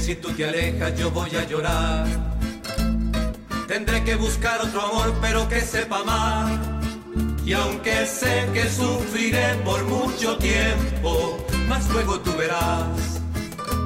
Si 0.00 0.14
tú 0.14 0.30
te 0.32 0.46
alejas 0.46 0.98
yo 0.98 1.10
voy 1.10 1.30
a 1.36 1.46
llorar. 1.46 2.06
Tendré 3.68 4.02
que 4.02 4.16
buscar 4.16 4.60
otro 4.60 4.80
amor, 4.80 5.14
pero 5.20 5.48
que 5.48 5.60
sepa 5.60 6.02
más. 6.04 6.58
Y 7.44 7.52
aunque 7.52 8.06
sé 8.06 8.48
que 8.52 8.68
sufriré 8.68 9.54
por 9.64 9.84
mucho 9.84 10.36
tiempo, 10.38 11.38
mas 11.68 11.88
luego 11.90 12.18
tú 12.20 12.32
verás, 12.36 13.20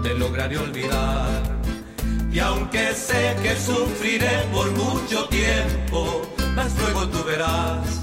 te 0.03 0.15
lograré 0.15 0.57
olvidar. 0.59 1.43
Y 2.31 2.39
aunque 2.39 2.95
sé 2.95 3.37
que 3.43 3.57
sufriré 3.57 4.43
por 4.53 4.71
mucho 4.73 5.29
tiempo, 5.29 6.23
mas 6.55 6.73
luego 6.79 7.09
tú 7.09 7.25
verás, 7.25 8.03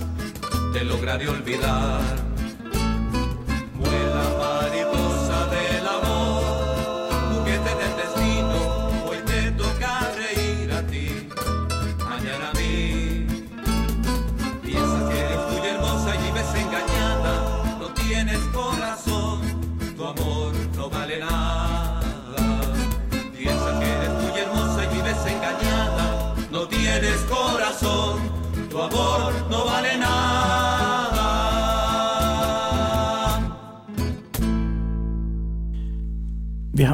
te 0.74 0.84
lograré 0.84 1.30
olvidar. 1.30 2.31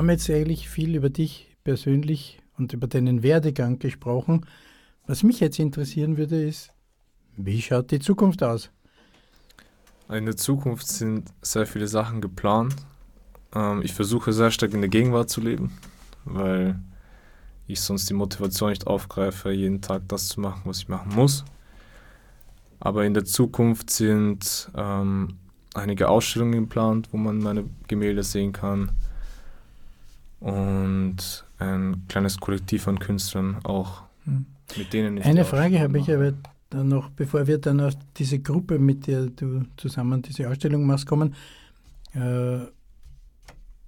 Haben 0.07 0.13
jetzt 0.13 0.29
eigentlich 0.29 0.69
viel 0.69 0.95
über 0.95 1.09
dich 1.09 1.53
persönlich 1.65 2.39
und 2.57 2.71
über 2.71 2.87
deinen 2.87 3.23
Werdegang 3.23 3.77
gesprochen. 3.77 4.45
Was 5.05 5.21
mich 5.21 5.41
jetzt 5.41 5.59
interessieren 5.59 6.15
würde, 6.15 6.47
ist, 6.47 6.71
wie 7.35 7.61
schaut 7.61 7.91
die 7.91 7.99
Zukunft 7.99 8.41
aus? 8.41 8.71
In 10.07 10.25
der 10.25 10.37
Zukunft 10.37 10.87
sind 10.87 11.29
sehr 11.41 11.65
viele 11.65 11.89
Sachen 11.89 12.21
geplant. 12.21 12.73
Ähm, 13.53 13.81
ich 13.83 13.93
versuche 13.93 14.31
sehr 14.31 14.49
stark 14.49 14.73
in 14.73 14.79
der 14.79 14.89
Gegenwart 14.89 15.29
zu 15.29 15.41
leben, 15.41 15.73
weil 16.23 16.79
ich 17.67 17.81
sonst 17.81 18.09
die 18.09 18.13
Motivation 18.13 18.69
nicht 18.69 18.87
aufgreife, 18.87 19.51
jeden 19.51 19.81
Tag 19.81 20.03
das 20.07 20.29
zu 20.29 20.39
machen, 20.39 20.61
was 20.63 20.77
ich 20.79 20.87
machen 20.87 21.13
muss. 21.15 21.43
Aber 22.79 23.03
in 23.03 23.13
der 23.13 23.25
Zukunft 23.25 23.89
sind 23.89 24.71
ähm, 24.73 25.35
einige 25.73 26.07
Ausstellungen 26.07 26.61
geplant, 26.61 27.09
wo 27.11 27.17
man 27.17 27.39
meine 27.39 27.65
Gemälde 27.89 28.23
sehen 28.23 28.53
kann. 28.53 28.91
Und 30.39 31.45
ein 31.60 32.04
kleines 32.08 32.38
Kollektiv 32.39 32.88
an 32.88 33.00
Künstlern 33.00 33.60
auch, 33.63 34.04
Hm. 34.26 34.45
mit 34.78 34.93
denen 34.93 35.17
ich 35.17 35.26
Eine 35.26 35.45
Frage 35.45 35.80
habe 35.80 35.97
ich 36.00 36.12
aber 36.12 36.34
dann 36.69 36.89
noch, 36.89 37.10
bevor 37.10 37.47
wir 37.47 37.58
dann 37.58 37.80
auf 37.80 37.93
diese 38.17 38.39
Gruppe, 38.39 38.78
mit 38.78 39.08
der 39.08 39.28
du 39.28 39.63
zusammen 39.78 40.21
diese 40.21 40.50
Ausstellung 40.50 40.86
machst, 40.86 41.08
kommen. 41.08 41.34
Äh, 42.13 42.65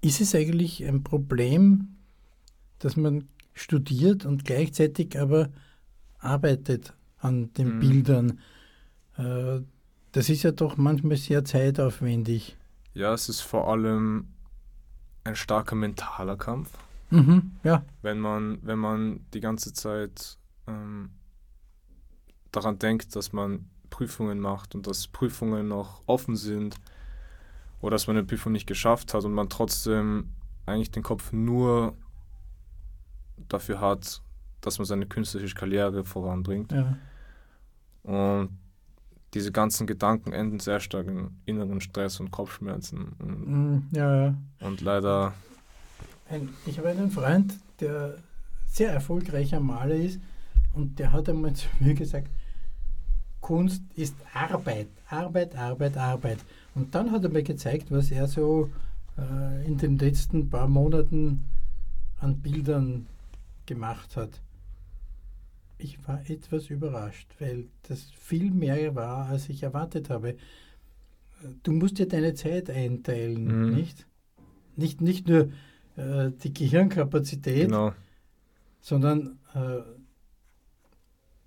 ist 0.01 0.21
es 0.21 0.33
eigentlich 0.33 0.83
ein 0.85 1.03
Problem, 1.03 1.89
dass 2.79 2.95
man 2.95 3.25
studiert 3.53 4.25
und 4.25 4.45
gleichzeitig 4.45 5.19
aber 5.19 5.49
arbeitet 6.19 6.93
an 7.19 7.51
den 7.53 7.75
Mhm. 7.75 7.79
Bildern? 7.79 8.39
Äh, 9.17 9.59
das 10.13 10.29
ist 10.29 10.43
ja 10.43 10.51
doch 10.51 10.77
manchmal 10.77 11.17
sehr 11.17 11.43
zeitaufwendig. 11.43 12.55
Ja, 12.93 13.13
es 13.13 13.27
ist 13.29 13.41
vor 13.41 13.67
allem 13.67 14.27
ein 15.29 15.35
starker 15.35 15.75
mentaler 15.75 16.35
Kampf. 16.35 16.71
Mhm, 17.11 17.51
ja, 17.63 17.83
wenn 18.01 18.19
man, 18.19 18.59
wenn 18.61 18.79
man 18.79 19.25
die 19.33 19.39
ganze 19.39 19.73
Zeit 19.73 20.37
ähm, 20.67 21.09
daran 22.51 22.77
denkt, 22.77 23.15
dass 23.15 23.33
man 23.33 23.69
Prüfungen 23.89 24.39
macht 24.39 24.75
und 24.75 24.85
dass 24.85 25.07
Prüfungen 25.07 25.67
noch 25.67 26.03
offen 26.05 26.35
sind 26.35 26.75
oder 27.81 27.91
dass 27.95 28.07
man 28.07 28.17
eine 28.17 28.25
Prüfung 28.25 28.51
nicht 28.51 28.67
geschafft 28.67 29.13
hat 29.13 29.23
und 29.23 29.33
man 29.33 29.49
trotzdem 29.49 30.29
eigentlich 30.65 30.91
den 30.91 31.01
Kopf 31.01 31.31
nur 31.31 31.95
dafür 33.47 33.81
hat, 33.81 34.21
dass 34.61 34.77
man 34.77 34.85
seine 34.85 35.07
künstlerische 35.07 35.55
Karriere 35.55 36.03
voranbringt. 36.03 36.71
ja. 36.71 36.97
Und 38.03 38.57
diese 39.33 39.51
ganzen 39.51 39.85
Gedanken 39.87 40.33
enden 40.33 40.59
sehr 40.59 40.79
stark 40.79 41.07
in 41.07 41.29
inneren 41.45 41.81
Stress 41.81 42.19
und 42.19 42.31
Kopfschmerzen. 42.31 43.13
Und, 43.19 43.47
Mm, 43.47 43.95
ja, 43.95 44.25
ja. 44.25 44.33
und 44.61 44.81
leider, 44.81 45.33
ich 46.65 46.77
habe 46.77 46.89
einen 46.89 47.11
Freund, 47.11 47.53
der 47.79 48.15
sehr 48.65 48.91
erfolgreicher 48.91 49.59
Maler 49.59 49.95
ist 49.95 50.19
und 50.73 50.99
der 50.99 51.11
hat 51.11 51.29
einmal 51.29 51.53
zu 51.61 51.67
mir 51.79 51.93
gesagt, 51.93 52.27
Kunst 53.41 53.81
ist 53.95 54.15
Arbeit, 54.33 54.87
Arbeit, 55.07 55.55
Arbeit, 55.55 55.97
Arbeit. 55.97 56.39
Und 56.75 56.93
dann 56.93 57.11
hat 57.11 57.23
er 57.23 57.29
mir 57.29 57.43
gezeigt, 57.43 57.89
was 57.89 58.11
er 58.11 58.27
so 58.27 58.69
äh, 59.17 59.65
in 59.65 59.77
den 59.77 59.97
letzten 59.97 60.49
paar 60.49 60.67
Monaten 60.67 61.45
an 62.19 62.37
Bildern 62.41 63.07
gemacht 63.65 64.15
hat. 64.17 64.29
Ich 65.81 66.05
war 66.07 66.21
etwas 66.29 66.69
überrascht, 66.69 67.29
weil 67.39 67.67
das 67.83 68.11
viel 68.11 68.51
mehr 68.51 68.93
war, 68.95 69.27
als 69.27 69.47
ich 69.49 69.63
erwartet 69.63 70.09
habe. 70.09 70.35
Du 71.63 71.71
musst 71.71 71.97
dir 71.99 72.07
deine 72.07 72.33
Zeit 72.33 72.69
einteilen, 72.69 73.45
Mhm. 73.69 73.75
nicht? 73.75 74.05
Nicht, 74.75 74.99
nicht 75.01 75.27
nur 75.29 75.49
äh, 75.95 76.31
die 76.43 76.53
Gehirnkapazität, 76.53 77.67
genau, 77.69 77.93
sondern 78.81 79.39
äh, 79.55 79.79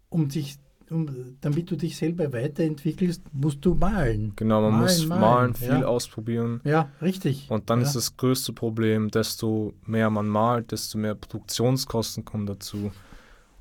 um 0.08 0.28
dich, 0.28 0.56
um, 0.90 1.36
damit 1.42 1.70
du 1.70 1.76
dich 1.76 1.96
selber 1.96 2.32
weiterentwickelst, 2.32 3.22
musst 3.32 3.64
du 3.64 3.74
malen. 3.74 4.32
genau, 4.36 4.60
man 4.62 4.72
Malen, 4.72 4.82
muss 4.82 5.06
malen, 5.06 5.20
malen, 5.20 5.54
viel 5.54 5.68
ja. 5.68 5.84
ausprobieren. 5.84 6.60
Ja, 6.64 6.90
richtig. 7.00 7.50
Und 7.50 7.68
dann 7.70 7.80
ja. 7.80 7.86
ist 7.86 7.96
das 7.96 8.16
größte 8.16 8.52
Problem, 8.54 9.10
desto 9.10 9.74
mehr 9.86 10.08
man 10.10 10.26
malt, 10.28 10.72
desto 10.72 10.96
mehr 10.98 11.14
Produktionskosten 11.14 12.24
kommen 12.24 12.46
dazu. 12.46 12.92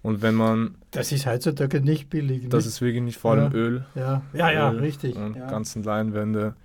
Und 0.04 0.22
wenn 0.22 0.34
man, 0.36 0.76
Das 0.92 1.12
ist 1.12 1.26
heutzutage 1.28 1.80
nicht 1.82 2.10
billig. 2.10 2.50
das 2.50 2.66
nicht? 2.66 2.74
ist 2.74 2.82
wirklich 2.82 3.04
nicht 3.04 3.18
vor 3.20 3.32
allem 3.34 3.52
Ja. 3.52 3.58
Öl, 3.58 3.86
ja, 3.96 4.22
ja, 4.34 4.52
ja, 4.52 4.72
Öl 4.72 4.80
richtig. 4.80 5.16
und 5.16 5.36
ja. 5.36 5.48
ganzen 5.50 5.84
Leinwände. 5.84 6.56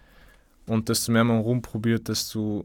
Und 0.66 0.88
desto 0.88 1.12
mehr 1.12 1.22
man 1.24 1.40
rumprobiert, 1.40 2.08
desto 2.08 2.64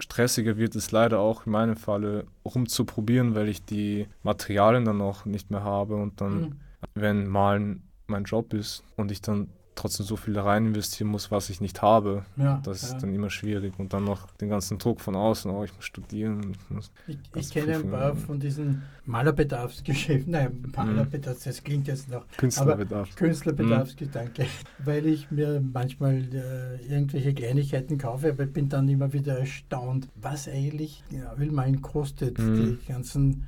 stressiger 0.00 0.56
wird 0.56 0.76
es 0.76 0.90
leider 0.92 1.18
auch 1.20 1.46
in 1.46 1.52
meinem 1.52 1.76
Falle 1.76 2.24
rumzuprobieren, 2.44 3.34
weil 3.34 3.48
ich 3.48 3.64
die 3.64 4.06
Materialien 4.22 4.84
dann 4.84 5.00
auch 5.00 5.24
nicht 5.24 5.50
mehr 5.50 5.62
habe 5.62 5.96
und 5.96 6.20
dann, 6.20 6.40
Mhm. 6.40 6.52
wenn 6.94 7.26
Malen 7.28 7.82
mein 8.06 8.24
Job 8.24 8.52
ist 8.54 8.84
und 8.96 9.10
ich 9.10 9.20
dann 9.22 9.48
trotzdem 9.78 10.04
so 10.04 10.16
viel 10.16 10.38
rein 10.38 10.66
investieren 10.66 11.08
muss, 11.08 11.30
was 11.30 11.50
ich 11.50 11.60
nicht 11.60 11.82
habe, 11.82 12.24
ja, 12.36 12.60
das 12.64 12.82
ist 12.82 12.92
ja. 12.94 12.98
dann 12.98 13.14
immer 13.14 13.30
schwierig. 13.30 13.78
Und 13.78 13.92
dann 13.92 14.04
noch 14.04 14.30
den 14.32 14.48
ganzen 14.48 14.78
Druck 14.78 15.00
von 15.00 15.14
außen, 15.14 15.50
oh, 15.50 15.64
ich 15.64 15.74
muss 15.74 15.84
studieren. 15.84 16.52
Ich 16.52 16.70
muss 16.70 16.90
Ich, 17.06 17.18
ich 17.34 17.50
kenne 17.50 17.76
ein 17.76 17.90
paar 17.90 18.14
von 18.16 18.40
diesen 18.40 18.82
Malerbedarfsgeschäften, 19.06 20.32
nein, 20.32 20.64
Malerbedarfs, 20.74 21.44
das 21.44 21.62
klingt 21.62 21.86
jetzt 21.86 22.10
noch 22.10 22.24
Künstlerbedarf. 22.36 23.14
Künstlerbedarfsgedanke, 23.14 24.46
weil 24.84 25.06
ich 25.06 25.30
mir 25.30 25.60
manchmal 25.60 26.16
äh, 26.34 26.84
irgendwelche 26.86 27.32
Kleinigkeiten 27.32 27.98
kaufe, 27.98 28.30
aber 28.30 28.46
bin 28.46 28.68
dann 28.68 28.88
immer 28.88 29.12
wieder 29.12 29.38
erstaunt, 29.38 30.08
was 30.16 30.48
eigentlich 30.48 31.04
ja, 31.10 31.34
Ölmalen 31.38 31.80
kostet. 31.82 32.38
Mhm. 32.38 32.78
Die 32.80 32.92
ganzen 32.92 33.46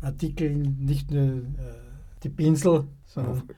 Artikel, 0.00 0.50
nicht 0.50 1.10
nur 1.10 1.22
äh, 1.22 1.42
die 2.22 2.28
Pinsel, 2.28 2.84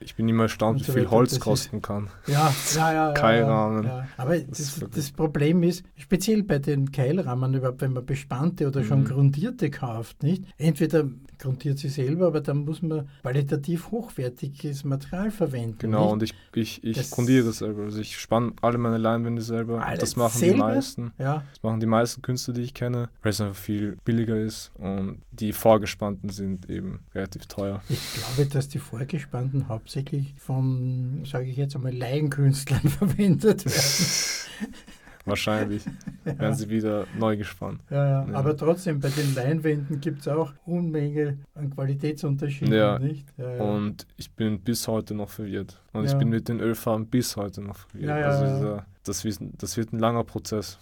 Ich 0.00 0.14
bin 0.14 0.28
immer 0.28 0.44
erstaunt, 0.44 0.86
wie 0.86 0.92
viel. 0.92 1.10
Holz 1.10 1.30
Das 1.30 1.40
kosten 1.40 1.82
kann. 1.82 2.08
ja, 2.26 2.52
ja, 2.74 2.92
ja. 2.92 3.12
Keilrahmen. 3.12 3.84
Ja, 3.88 3.98
ja. 4.00 4.08
Aber 4.16 4.38
Das 4.38 4.78
das, 4.78 4.84
das 4.94 5.10
Problem 5.10 5.62
ist, 5.62 5.84
speziell 5.96 6.42
bei 6.42 6.58
den 6.58 6.90
Keilrahmen, 6.92 7.54
überhaupt, 7.54 7.80
wenn 7.80 7.92
man 7.92 8.04
bespannte 8.06 8.66
oder 8.66 8.82
schon 8.84 9.00
Mhm. 9.00 9.04
grundierte 9.06 9.70
kauft, 9.70 10.22
nicht? 10.22 10.44
Entweder 10.58 11.04
grundiert 11.38 11.78
sie 11.78 11.88
selber, 11.88 12.26
aber 12.28 12.40
dann 12.40 12.64
muss 12.64 12.82
man 12.82 13.08
qualitativ 13.22 13.90
hochwertiges 13.90 14.84
Material 14.84 15.30
verwenden. 15.30 15.78
Genau, 15.78 16.04
nicht? 16.04 16.12
und 16.12 16.22
ich, 16.22 16.34
ich, 16.80 16.84
ich 16.84 16.96
Das- 16.96 17.10
grundiere 17.10 17.52
selber. 17.52 17.84
Also 17.84 18.00
ich 18.00 18.18
spanne 18.18 18.52
alle 18.62 18.78
meine 18.78 18.98
Leinwände 18.98 19.42
selber. 19.42 19.84
Alle 19.84 19.98
das 19.98 20.16
machen 20.16 20.38
selber? 20.38 20.54
die 20.54 20.60
meisten. 20.60 21.12
Ja, 21.18 21.44
Das 21.54 21.62
machen 21.62 21.80
die 21.80 21.86
meisten 21.86 22.22
Künstler, 22.22 22.54
die 22.54 22.62
ich 22.62 22.74
kenne, 22.74 23.08
weil 23.22 23.30
es 23.30 23.40
einfach 23.40 23.56
viel 23.56 23.96
billiger 24.04 24.36
ist. 24.38 24.72
Und 24.78 25.22
die 25.30 25.52
vorgespannten 25.52 26.28
sind 26.30 26.68
eben 26.68 27.00
relativ 27.14 27.46
teuer. 27.46 27.82
ich 27.88 28.00
glaube, 28.14 28.48
dass 28.50 28.68
die 28.68 28.78
Vorgespannten 28.78 29.47
hauptsächlich 29.68 30.34
von, 30.38 31.24
sage 31.24 31.46
ich 31.46 31.56
jetzt 31.56 31.74
einmal, 31.76 31.94
Laienkünstlern 31.94 32.80
verwendet 32.88 33.64
werden. 33.64 34.68
Wahrscheinlich 35.24 35.82
werden 36.24 36.54
sie 36.54 36.70
wieder 36.70 37.06
neu 37.18 37.36
gespannt. 37.36 37.82
Ja, 37.90 38.08
ja. 38.08 38.28
Ja. 38.30 38.34
Aber 38.34 38.56
trotzdem, 38.56 38.98
bei 38.98 39.10
den 39.10 39.34
Leinwänden 39.34 40.00
gibt 40.00 40.20
es 40.20 40.28
auch 40.28 40.52
Unmenge 40.64 41.36
an 41.54 41.68
Qualitätsunterschieden, 41.68 42.72
Ja. 42.72 42.98
nicht? 42.98 43.26
Ja, 43.36 43.56
ja. 43.56 43.62
Und 43.62 44.06
ich 44.16 44.30
bin 44.30 44.60
bis 44.60 44.88
heute 44.88 45.14
noch 45.14 45.28
verwirrt. 45.28 45.82
Und 45.92 46.04
Ja. 46.04 46.12
ich 46.12 46.16
bin 46.18 46.30
mit 46.30 46.48
den 46.48 46.60
Ölfarben 46.60 47.06
bis 47.08 47.36
heute 47.36 47.60
noch 47.60 47.76
verwirrt. 47.76 48.08
Ja, 48.08 48.18
ja, 48.18 48.26
also 48.28 48.44
ja. 48.44 48.54
dieser, 48.54 48.86
das, 49.04 49.38
das 49.58 49.76
wird 49.76 49.92
ein 49.92 49.98
langer 49.98 50.24
Prozess. 50.24 50.78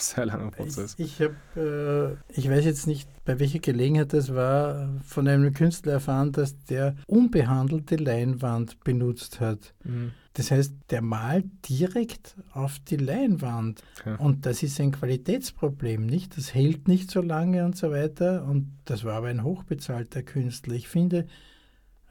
Sehr 0.14 0.26
langer 0.26 0.50
Prozess. 0.50 0.94
Ich, 0.98 1.20
ich 1.20 1.28
habe, 1.28 2.18
äh, 2.28 2.38
ich 2.38 2.48
weiß 2.48 2.64
jetzt 2.64 2.86
nicht, 2.86 3.08
bei 3.24 3.38
welcher 3.38 3.58
Gelegenheit 3.58 4.12
das 4.12 4.34
war, 4.34 4.88
von 5.04 5.28
einem 5.28 5.52
Künstler 5.52 5.92
erfahren, 5.92 6.32
dass 6.32 6.64
der 6.64 6.96
unbehandelte 7.06 7.96
Leinwand 7.96 8.82
benutzt 8.82 9.40
hat. 9.40 9.74
Mhm. 9.84 10.12
Das 10.32 10.50
heißt, 10.50 10.74
der 10.90 11.02
malt 11.02 11.46
direkt 11.68 12.36
auf 12.52 12.78
die 12.78 12.96
Leinwand. 12.96 13.82
Okay. 14.00 14.16
Und 14.18 14.46
das 14.46 14.62
ist 14.62 14.80
ein 14.80 14.92
Qualitätsproblem, 14.92 16.06
nicht? 16.06 16.36
Das 16.36 16.54
hält 16.54 16.88
nicht 16.88 17.10
so 17.10 17.20
lange 17.20 17.64
und 17.64 17.76
so 17.76 17.90
weiter. 17.90 18.44
Und 18.44 18.78
das 18.84 19.04
war 19.04 19.14
aber 19.14 19.28
ein 19.28 19.42
hochbezahlter 19.42 20.22
Künstler. 20.22 20.74
Ich 20.74 20.88
finde, 20.88 21.26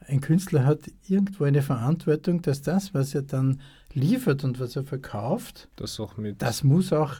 ein 0.06 0.20
Künstler 0.20 0.64
hat 0.64 0.90
irgendwo 1.08 1.44
eine 1.44 1.62
Verantwortung, 1.62 2.42
dass 2.42 2.62
das, 2.62 2.94
was 2.94 3.14
er 3.14 3.22
dann 3.22 3.60
liefert 3.94 4.44
und 4.44 4.60
was 4.60 4.76
er 4.76 4.84
verkauft, 4.84 5.68
Das 5.76 6.00
das 6.38 6.64
muss 6.64 6.92
auch 6.92 7.14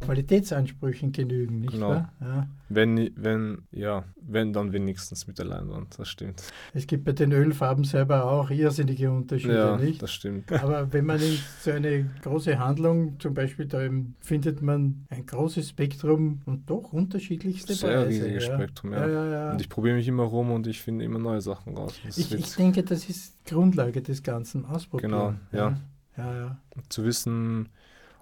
Qualitätsansprüchen 0.00 1.12
genügen, 1.12 1.60
nicht 1.60 1.72
Genau. 1.72 1.88
wahr? 1.90 2.12
Ja. 2.20 2.46
Wenn, 2.68 3.10
wenn, 3.16 3.62
ja, 3.72 4.04
wenn 4.16 4.52
dann 4.52 4.72
wenigstens 4.72 5.26
mit 5.26 5.38
der 5.38 5.44
Leinwand, 5.44 5.98
das 5.98 6.08
stimmt. 6.08 6.42
Es 6.72 6.86
gibt 6.86 7.04
bei 7.04 7.12
den 7.12 7.32
Ölfarben 7.32 7.84
selber 7.84 8.24
auch 8.24 8.50
irrsinnige 8.50 9.10
Unterschiede, 9.10 9.54
Ja, 9.54 9.76
nicht? 9.76 10.02
das 10.02 10.12
stimmt. 10.12 10.50
Aber 10.50 10.92
wenn 10.92 11.04
man 11.04 11.20
in 11.20 11.38
so 11.60 11.70
eine 11.70 12.08
große 12.22 12.58
Handlung, 12.58 13.20
zum 13.20 13.34
Beispiel 13.34 13.66
da 13.66 13.80
findet 14.20 14.62
man 14.62 15.06
ein 15.10 15.26
großes 15.26 15.68
Spektrum 15.68 16.40
und 16.46 16.70
doch 16.70 16.92
unterschiedlichste 16.92 17.74
Sehr 17.74 18.02
Preise. 18.02 18.08
riesiges 18.24 18.46
ja. 18.48 18.54
Spektrum, 18.54 18.92
ja. 18.92 19.06
Ja, 19.08 19.30
ja. 19.30 19.52
Und 19.52 19.60
ich 19.60 19.68
probiere 19.68 19.96
mich 19.96 20.08
immer 20.08 20.24
rum 20.24 20.50
und 20.50 20.66
ich 20.66 20.80
finde 20.80 21.04
immer 21.04 21.18
neue 21.18 21.42
Sachen 21.42 21.76
raus. 21.76 21.94
Ich, 22.16 22.32
ich 22.32 22.54
denke, 22.56 22.82
das 22.82 23.08
ist 23.08 23.44
Grundlage 23.44 24.00
des 24.00 24.22
Ganzen, 24.22 24.64
ausprobieren. 24.64 25.10
Genau, 25.10 25.34
ja. 25.52 25.76
Ja, 26.16 26.34
ja, 26.36 26.58
zu 26.88 27.04
wissen 27.04 27.68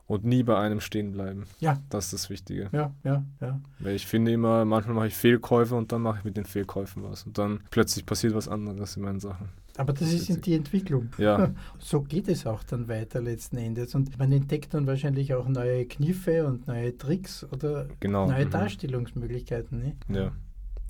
und 0.06 0.24
nie 0.24 0.42
bei 0.42 0.58
einem 0.58 0.80
stehen 0.80 1.12
bleiben. 1.12 1.44
Ja. 1.60 1.80
Das 1.88 2.06
ist 2.06 2.12
das 2.12 2.30
Wichtige. 2.30 2.68
ja, 2.72 2.92
ja, 3.04 3.24
ja. 3.40 3.60
Weil 3.78 3.94
ich 3.94 4.06
finde 4.06 4.32
immer, 4.32 4.64
manchmal 4.64 4.94
mache 4.94 5.06
ich 5.08 5.14
Fehlkäufe 5.14 5.74
und 5.74 5.92
dann 5.92 6.02
mache 6.02 6.18
ich 6.18 6.24
mit 6.24 6.36
den 6.36 6.44
Fehlkäufen 6.44 7.02
was. 7.02 7.24
Und 7.24 7.38
dann 7.38 7.60
plötzlich 7.70 8.04
passiert 8.04 8.34
was 8.34 8.48
anderes 8.48 8.96
in 8.96 9.02
meinen 9.02 9.20
Sachen. 9.20 9.48
Aber 9.76 9.92
das 9.92 10.12
ist 10.12 10.44
die 10.44 10.54
Entwicklung. 10.54 11.08
Ja, 11.16 11.50
So 11.78 12.02
geht 12.02 12.28
es 12.28 12.46
auch 12.46 12.62
dann 12.62 12.88
weiter 12.88 13.22
letzten 13.22 13.56
Endes. 13.56 13.94
Und 13.94 14.18
man 14.18 14.30
entdeckt 14.32 14.74
dann 14.74 14.86
wahrscheinlich 14.86 15.32
auch 15.34 15.48
neue 15.48 15.86
Kniffe 15.86 16.46
und 16.46 16.66
neue 16.66 16.96
Tricks 16.96 17.44
oder 17.50 17.88
genau. 18.00 18.28
neue 18.28 18.44
mhm. 18.44 18.50
Darstellungsmöglichkeiten. 18.50 19.78
Ne? 19.78 19.96
Ja. 20.08 20.32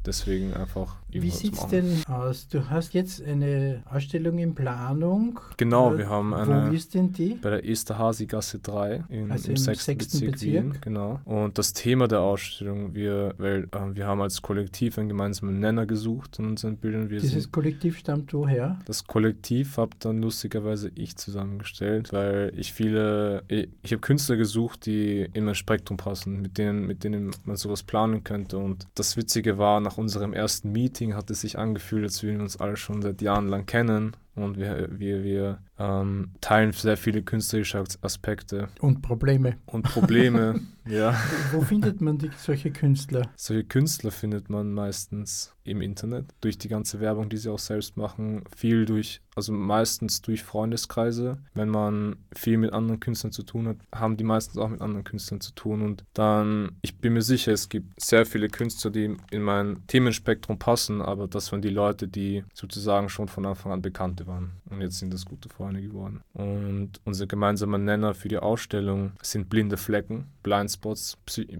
Deswegen 0.04 0.52
einfach 0.54 0.96
Wie 1.12 1.30
sieht 1.30 1.54
es 1.54 1.66
denn 1.68 2.02
aus? 2.08 2.48
Du 2.48 2.68
hast 2.70 2.94
jetzt 2.94 3.22
eine 3.22 3.82
Ausstellung 3.90 4.38
in 4.38 4.54
Planung. 4.54 5.38
Genau, 5.56 5.92
Äh, 5.94 5.98
wir 5.98 6.08
haben 6.08 6.30
Wo 6.32 6.36
eine 6.36 6.74
ist 6.74 6.94
denn 6.94 7.12
die? 7.12 7.34
bei 7.34 7.50
der 7.50 7.68
Esterhazy-Gasse 7.68 8.60
3 8.60 9.04
in, 9.10 9.30
Also 9.30 9.48
im 9.48 9.52
im 9.52 9.56
6. 9.58 9.84
sechsten 9.84 9.98
Bezirk, 9.98 10.32
Bezirk. 10.32 10.64
Wien. 10.64 10.78
Genau. 10.80 11.20
Und 11.24 11.58
das 11.58 11.72
Thema 11.74 12.08
der 12.08 12.20
Ausstellung, 12.20 12.94
wir, 12.94 13.34
weil 13.38 13.64
äh, 13.64 13.94
wir 13.94 14.06
haben 14.06 14.22
als 14.22 14.40
Kollektiv 14.40 14.98
einen 14.98 15.08
gemeinsamen 15.08 15.60
Nenner 15.60 15.84
gesucht 15.86 16.38
in 16.38 16.46
unseren 16.46 16.76
Bildern. 16.78 17.10
Wir 17.10 17.20
Dieses 17.20 17.42
sind, 17.44 17.52
Kollektiv 17.52 17.98
stammt 17.98 18.32
woher? 18.32 18.78
das 18.86 19.04
Kollektiv 19.06 19.76
habe 19.76 19.90
dann 19.98 20.22
lustigerweise 20.22 20.90
ich 20.94 21.16
zusammengestellt, 21.16 22.12
weil 22.12 22.52
ich 22.56 22.72
viele, 22.72 23.42
ich, 23.48 23.68
ich 23.82 23.92
habe 23.92 24.00
Künstler 24.00 24.36
gesucht, 24.36 24.86
die 24.86 25.28
in 25.34 25.44
mein 25.44 25.54
Spektrum 25.54 25.96
passen, 25.96 26.40
mit 26.40 26.56
denen, 26.58 26.86
mit 26.86 27.04
denen 27.04 27.30
man 27.44 27.56
sowas 27.56 27.82
planen 27.82 28.24
könnte. 28.24 28.56
Und 28.58 28.86
das 28.94 29.16
Witzige 29.16 29.58
war, 29.58 29.80
nach 29.80 29.98
unserem 29.98 30.32
ersten 30.32 30.72
Meeting 30.72 31.01
hat 31.10 31.30
es 31.30 31.40
sich 31.42 31.58
angefühlt, 31.58 32.04
als 32.04 32.22
würden 32.22 32.38
wir 32.38 32.44
uns 32.44 32.56
alle 32.56 32.76
schon 32.76 33.02
seit 33.02 33.20
Jahren 33.22 33.48
lang 33.48 33.66
kennen. 33.66 34.16
Und 34.34 34.56
wir, 34.56 34.88
wir, 34.98 35.22
wir 35.24 35.58
ähm, 35.78 36.30
teilen 36.40 36.72
sehr 36.72 36.96
viele 36.96 37.22
künstlerische 37.22 37.78
As- 37.78 38.02
Aspekte 38.02 38.68
Und 38.80 39.02
Probleme. 39.02 39.56
und 39.66 39.82
Probleme. 39.82 40.60
ja. 40.86 41.14
Wo 41.52 41.60
findet 41.60 42.00
man 42.00 42.16
die, 42.18 42.30
solche 42.38 42.70
Künstler? 42.70 43.28
Solche 43.36 43.64
Künstler 43.64 44.10
findet 44.10 44.48
man 44.48 44.72
meistens 44.72 45.54
im 45.64 45.80
Internet, 45.80 46.26
durch 46.40 46.58
die 46.58 46.68
ganze 46.68 46.98
Werbung, 47.00 47.28
die 47.28 47.36
sie 47.36 47.48
auch 47.50 47.58
selbst 47.58 47.96
machen, 47.96 48.42
viel 48.56 48.84
durch, 48.84 49.20
also 49.36 49.52
meistens 49.52 50.20
durch 50.20 50.42
Freundeskreise. 50.42 51.38
Wenn 51.54 51.68
man 51.68 52.16
viel 52.34 52.56
mit 52.58 52.72
anderen 52.72 52.98
Künstlern 53.00 53.32
zu 53.32 53.42
tun 53.44 53.68
hat, 53.68 53.76
haben 53.94 54.16
die 54.16 54.24
meistens 54.24 54.58
auch 54.58 54.68
mit 54.68 54.80
anderen 54.80 55.04
Künstlern 55.04 55.40
zu 55.40 55.52
tun. 55.52 55.82
Und 55.82 56.04
dann, 56.14 56.72
ich 56.82 56.98
bin 56.98 57.12
mir 57.12 57.22
sicher, 57.22 57.52
es 57.52 57.68
gibt 57.68 58.00
sehr 58.00 58.26
viele 58.26 58.48
Künstler, 58.48 58.90
die 58.90 59.16
in 59.30 59.42
mein 59.42 59.86
Themenspektrum 59.86 60.58
passen, 60.58 61.00
aber 61.00 61.28
das 61.28 61.52
waren 61.52 61.62
die 61.62 61.68
Leute, 61.68 62.08
die 62.08 62.42
sozusagen 62.54 63.08
schon 63.08 63.28
von 63.28 63.46
Anfang 63.46 63.70
an 63.72 63.82
Bekannte 64.22 64.26
waren. 64.26 64.52
Und 64.70 64.80
jetzt 64.80 64.98
sind 64.98 65.12
das 65.12 65.24
gute 65.24 65.48
Freunde 65.48 65.82
geworden. 65.82 66.20
Und 66.34 67.00
unser 67.04 67.26
gemeinsamer 67.26 67.78
Nenner 67.78 68.14
für 68.14 68.28
die 68.28 68.38
Ausstellung 68.38 69.12
sind 69.22 69.48
blinde 69.48 69.76
Flecken, 69.76 70.26
Blindspots, 70.42 71.18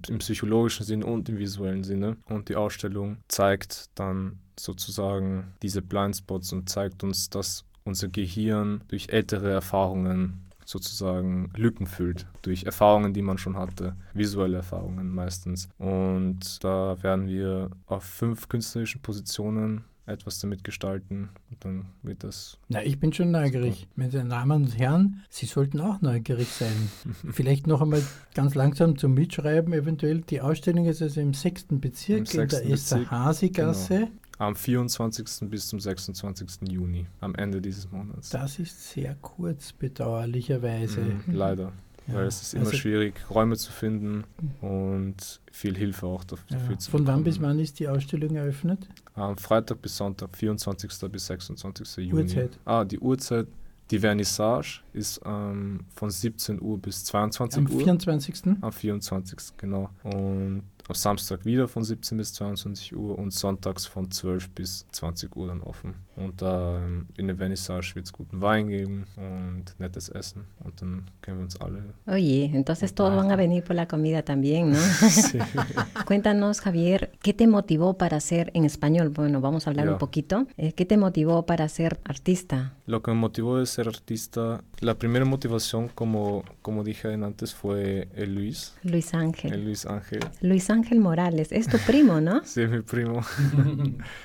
im 0.09 0.19
psychologischen 0.19 0.85
Sinne 0.85 1.07
und 1.07 1.29
im 1.29 1.39
visuellen 1.39 1.85
Sinne. 1.85 2.17
Und 2.27 2.49
die 2.49 2.57
Ausstellung 2.57 3.19
zeigt 3.29 3.91
dann 3.99 4.39
sozusagen 4.59 5.53
diese 5.63 5.83
Blindspots 5.83 6.53
und 6.53 6.69
zeigt 6.69 7.03
uns, 7.03 7.31
dass 7.31 7.65
unser 7.85 8.09
Gehirn 8.09 8.83
durch 8.89 9.09
ältere 9.09 9.51
Erfahrungen 9.51 10.49
sozusagen 10.65 11.51
Lücken 11.57 11.87
füllt, 11.87 12.27
durch 12.43 12.65
Erfahrungen, 12.65 13.13
die 13.13 13.23
man 13.23 13.37
schon 13.37 13.57
hatte, 13.57 13.97
visuelle 14.15 14.59
Erfahrungen 14.59 15.13
meistens. 15.13 15.69
Und 15.79 16.63
da 16.63 17.03
werden 17.03 17.27
wir 17.27 17.71
auf 17.87 18.05
fünf 18.05 18.49
künstlerischen 18.49 19.03
Positionen 19.03 19.85
etwas 20.07 20.41
damit 20.41 20.65
gestalten 20.65 21.31
und 21.51 21.65
dann 21.65 21.87
wird 22.03 22.25
das 22.25 22.59
Na, 22.69 22.83
ich 22.83 22.99
bin 22.99 23.13
schon 23.13 23.31
neugierig. 23.31 23.87
Meine 23.95 24.25
Damen 24.25 24.65
und 24.65 24.79
Herren, 24.79 25.23
Sie 25.29 25.47
sollten 25.47 25.81
auch 25.81 26.01
neugierig 26.01 26.49
sein. 26.49 26.91
Vielleicht 27.31 27.67
noch 27.67 27.81
einmal 27.81 28.03
ganz 28.35 28.55
langsam 28.55 28.99
zum 28.99 29.15
Mitschreiben. 29.15 29.73
Eventuell 29.73 30.23
die 30.23 30.41
Ausstellung 30.41 30.87
ist 30.87 31.03
also 31.03 31.21
im 31.21 31.35
sechsten 31.35 31.81
Bezirk 31.81 32.35
Im 32.35 32.41
in 32.41 32.49
der 32.49 32.61
Bezirk, 32.61 33.11
genau. 33.55 34.09
Am 34.39 34.57
24. 34.57 35.49
bis 35.49 35.69
zum 35.69 35.79
26. 35.79 36.69
Juni, 36.69 37.07
am 37.21 37.35
Ende 37.37 37.61
dieses 37.61 37.91
Monats. 37.93 38.31
Das 38.31 38.59
ist 38.59 38.91
sehr 38.91 39.15
kurz, 39.21 39.73
bedauerlicherweise. 39.73 41.01
Mhm, 41.01 41.23
leider. 41.29 41.73
Ja, 42.09 42.15
Weil 42.15 42.27
es 42.27 42.43
ist 42.43 42.55
immer 42.55 42.67
also- 42.67 42.77
schwierig, 42.77 43.15
Räume 43.31 43.57
zu 43.57 43.71
finden 43.73 44.25
und 44.61 45.41
viel 45.53 45.77
Hilfe 45.77 46.07
auch 46.07 46.25
dafür, 46.25 46.57
Ja. 46.71 46.79
zu 46.79 46.91
Von 46.91 47.07
wann 47.07 47.23
bis 47.25 47.37
bekommen. 47.37 47.57
wann 47.57 47.63
ist 47.63 47.79
die 47.79 47.89
Ausstellung 47.89 48.35
eröffnet? 48.37 48.89
Am 49.15 49.37
Freitag 49.37 49.81
bis 49.83 49.97
Sonntag, 49.97 50.37
24. 50.37 51.09
bis 51.11 51.27
26. 51.27 51.97
Juni. 52.07 52.23
Uhrzeit? 52.23 52.59
Ah, 52.65 52.85
die 52.85 52.99
Uhrzeit, 52.99 53.47
die 53.91 53.99
Vernissage 53.99 54.81
ist 54.95 55.21
ähm, 55.25 55.81
von 55.95 56.11
17 56.11 56.61
Uhr 56.61 56.79
bis 56.79 57.05
22 57.05 57.59
Am 57.59 57.71
Uhr. 57.71 57.79
24. 57.83 58.35
Am 58.63 58.73
24. 58.73 59.57
genau. 59.59 59.91
Und 60.03 60.63
am 60.89 60.95
Samstag 60.95 61.45
wieder 61.45 61.69
von 61.69 61.85
17 61.85 62.19
bis 62.19 62.33
22 62.33 62.97
Uhr 62.97 63.19
und 63.19 63.33
sonntags 63.33 63.87
von 63.87 64.11
12 64.11 64.49
bis 64.51 64.87
20 64.93 65.37
Uhr 65.37 65.47
dann 65.49 65.61
offen. 65.61 65.95
Und 66.15 66.43
da 66.43 66.77
ähm, 66.85 67.07
in 67.17 67.27
der 67.27 67.37
Vernissage 67.37 67.95
wird 67.95 68.05
es 68.05 68.13
guten 68.13 68.41
Wein 68.43 68.69
geben 68.69 69.07
und 69.17 69.65
nettes 69.79 70.11
Essen. 70.11 70.45
Und 70.63 70.81
dann 70.83 71.05
können 71.23 71.39
wir 71.39 71.45
uns 71.45 71.59
alle. 71.59 71.83
Oye, 72.07 72.51
entonces 72.53 72.95
todos 72.95 73.17
van 73.17 73.31
a 73.33 73.37
venir 73.37 73.65
por 73.65 73.75
la 73.75 73.87
comida 73.89 74.23
también, 74.23 74.71
¿no? 74.73 74.79
Sí. 75.11 75.39
Cuéntanos, 76.07 76.61
Javier, 76.61 77.13
¿qué 77.23 77.33
te 77.33 77.47
motivó 77.47 77.95
para 77.97 78.21
ser 78.21 78.51
en 78.55 78.65
español? 78.67 79.09
Bueno, 79.09 79.41
vamos 79.41 79.67
a 79.67 79.71
hablar 79.71 79.87
Ya. 79.87 79.93
un 79.93 79.99
poquito. 79.99 80.47
Eh, 80.59 80.73
¿Qué 80.75 80.85
te 80.85 80.99
motivó 80.99 81.47
para 81.47 81.67
ser 81.69 81.99
artista? 82.05 82.75
Lo 82.87 83.03
que 83.03 83.11
me 83.13 83.17
motivó 83.17 83.59
de 83.59 83.65
ser 83.67 83.89
artista, 83.89 84.63
la 84.81 84.95
primera 84.97 85.25
motivación, 85.25 85.89
como, 85.89 86.45
como 86.61 86.85
dije 86.85 87.13
antes, 87.15 87.55
fue 87.55 88.09
el 88.15 88.35
Luis, 88.35 88.75
Luis 88.83 89.15
Ángel. 89.15 89.53
el 89.55 89.65
Luis 89.65 89.87
Ángel. 89.87 90.21
Luis 90.43 90.69
Ángel 90.69 91.01
Morales, 91.01 91.53
es 91.53 91.69
tu 91.69 91.79
primo, 91.79 92.21
¿no? 92.21 92.43
Sí, 92.45 92.67
mi 92.67 92.83
primo. 92.83 93.23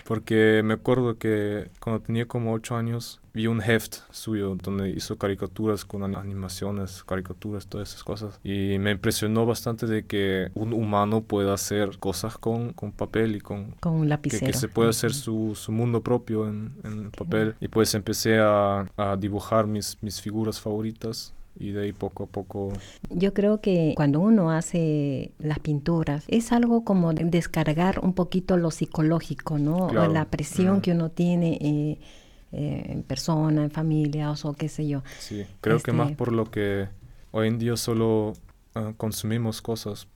Porque 0.06 0.62
me 0.64 0.74
acuerdo 0.74 1.18
que 1.18 1.70
cuando 1.80 2.02
tenía 2.02 2.26
como 2.28 2.54
ocho 2.54 2.76
años 2.76 3.20
vi 3.34 3.48
un 3.48 3.62
heft 3.62 3.98
suyo 4.10 4.56
donde 4.62 4.90
hizo 4.90 5.18
caricaturas 5.18 5.86
con 5.86 6.04
an- 6.04 6.16
animaciones, 6.16 7.04
caricaturas, 7.04 7.68
todas 7.68 7.90
esas 7.90 8.04
cosas. 8.04 8.40
Y 8.44 8.78
me 8.80 8.92
impresionó 8.92 9.46
bastante 9.46 9.86
de 9.86 10.06
que 10.06 10.50
un 10.56 10.74
humano 10.74 11.22
pueda 11.22 11.54
hacer 11.54 11.98
cosas 12.00 12.38
con, 12.38 12.74
con 12.74 12.92
papel 12.92 13.36
y 13.36 13.40
con... 13.42 13.72
Con 13.80 13.94
un 13.94 14.02
Que, 14.04 14.08
lapicero. 14.10 14.48
que 14.48 14.54
se 14.54 14.68
puede 14.68 14.90
hacer 14.90 15.14
su, 15.14 15.54
su 15.56 15.72
mundo 15.72 16.02
propio 16.02 16.48
en, 16.48 16.74
en 16.84 17.00
el 17.06 17.12
papel. 17.12 17.56
Y 17.60 17.68
pues 17.68 17.94
empecé 17.94 18.40
a, 18.40 18.88
a 18.98 19.16
dibujar 19.16 19.68
mis, 19.68 19.98
mis 20.02 20.20
figuras 20.22 20.60
favoritas. 20.60 21.34
Y 21.60 21.72
de 21.72 21.84
ahí 21.84 21.94
poco 21.94 22.26
a 22.26 22.28
poco 22.28 22.72
Yo 23.10 23.34
creo 23.34 23.62
que 23.62 23.94
cuando 23.96 24.20
uno 24.20 24.52
hace 24.52 25.32
las 25.40 25.60
pinturas 25.60 26.24
es 26.28 26.52
algo 26.52 26.84
como 26.84 27.14
de 27.14 27.24
descargar 27.26 28.00
un 28.00 28.14
poquito 28.14 28.58
lo 28.58 28.70
psicológico, 28.72 29.58
¿no? 29.58 29.88
Claro. 29.88 30.14
La 30.14 30.26
presión 30.26 30.82
que 30.82 30.92
uno 30.92 31.10
tiene 31.10 31.58
eh, 31.62 32.00
eh, 32.52 32.86
en 32.90 33.04
persona, 33.04 33.64
en 33.64 33.72
familia 33.72 34.32
o 34.32 34.54
qué 34.54 34.70
sé 34.70 34.88
yo. 34.88 35.02
Sí, 35.20 35.46
creo 35.62 35.80
que 35.80 35.92
más 35.92 36.08
Este- 36.12 36.18
por 36.18 36.32
lo 36.32 36.46
que 36.52 36.88
hoy 37.32 37.48
en 37.48 37.58
día 37.58 37.76
solo 37.76 38.34
ah, 38.76 38.94
consumimos 38.98 39.62
cosas 39.62 40.08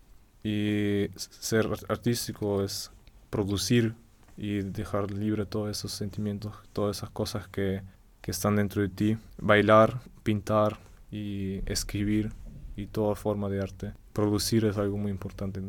y 0.43 1.07
ser 1.15 1.67
ar- 1.67 1.85
artístico 1.89 2.63
es 2.63 2.91
producir 3.29 3.93
y 4.37 4.61
dejar 4.61 5.11
libre 5.11 5.45
todos 5.45 5.69
esos 5.69 5.91
sentimientos, 5.91 6.53
todas 6.73 6.97
esas 6.97 7.09
cosas 7.09 7.47
que, 7.47 7.81
que 8.21 8.31
están 8.31 8.55
dentro 8.55 8.81
de 8.81 8.89
ti. 8.89 9.17
Bailar, 9.39 9.99
pintar 10.23 10.77
y 11.11 11.61
escribir 11.65 12.31
y 12.75 12.87
toda 12.87 13.15
forma 13.15 13.49
de 13.49 13.61
arte. 13.61 13.93
Producir 14.13 14.65
es 14.65 14.77
algo 14.77 14.97
muy 14.97 15.11
importante 15.11 15.61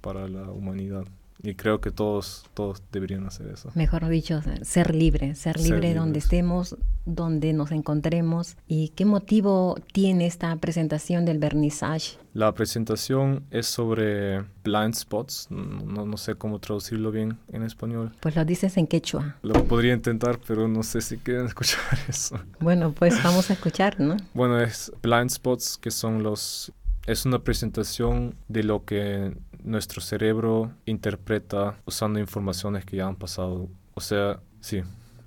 para 0.00 0.28
la 0.28 0.50
humanidad 0.50 1.04
y 1.42 1.54
creo 1.54 1.80
que 1.80 1.90
todos, 1.90 2.44
todos 2.54 2.82
deberían 2.92 3.26
hacer 3.26 3.48
eso. 3.48 3.70
Mejor 3.74 4.06
dicho, 4.08 4.40
ser 4.62 4.94
libre, 4.94 5.34
ser 5.34 5.58
Ser 5.58 5.70
libre 5.72 5.94
donde 5.94 6.08
libres. 6.20 6.24
estemos, 6.24 6.76
donde 7.04 7.52
nos 7.52 7.70
encontremos. 7.72 8.56
¿Y 8.66 8.88
qué 8.90 9.04
motivo 9.04 9.76
tiene 9.92 10.26
esta 10.26 10.54
presentación 10.56 11.24
del 11.24 11.38
vernissage? 11.38 12.18
La 12.34 12.52
presentación 12.52 13.44
es 13.50 13.66
sobre 13.66 14.44
blind 14.62 14.94
spots, 14.94 15.48
no, 15.50 16.04
no 16.04 16.16
sé 16.16 16.34
cómo 16.34 16.58
traducirlo 16.58 17.10
bien 17.10 17.38
en 17.52 17.62
español. 17.62 18.12
Pues 18.20 18.36
lo 18.36 18.44
dices 18.44 18.76
en 18.76 18.86
quechua. 18.86 19.36
Lo 19.42 19.54
podría 19.64 19.94
intentar, 19.94 20.38
pero 20.46 20.68
no 20.68 20.82
sé 20.82 21.00
si 21.00 21.16
quieren 21.16 21.46
escuchar 21.46 21.80
eso. 22.08 22.38
Bueno, 22.60 22.92
pues 22.92 23.22
vamos 23.22 23.48
a 23.50 23.54
escuchar, 23.54 24.00
¿no? 24.00 24.16
Bueno, 24.34 24.60
es 24.60 24.92
blind 25.02 25.30
spots, 25.30 25.78
que 25.78 25.90
son 25.90 26.22
los... 26.22 26.72
Es 27.06 27.24
una 27.24 27.38
presentación 27.38 28.34
de 28.48 28.64
lo 28.64 28.84
que 28.84 29.32
nuestro 29.66 30.00
cerebro 30.00 30.72
interpreta 30.86 31.76
usando 31.84 32.18
informaciones 32.18 32.84
que 32.84 32.96
ya 32.96 33.06
han 33.06 33.16
pasado. 33.16 33.68
O 33.94 34.00
sea, 34.00 34.40
sí, 34.60 34.82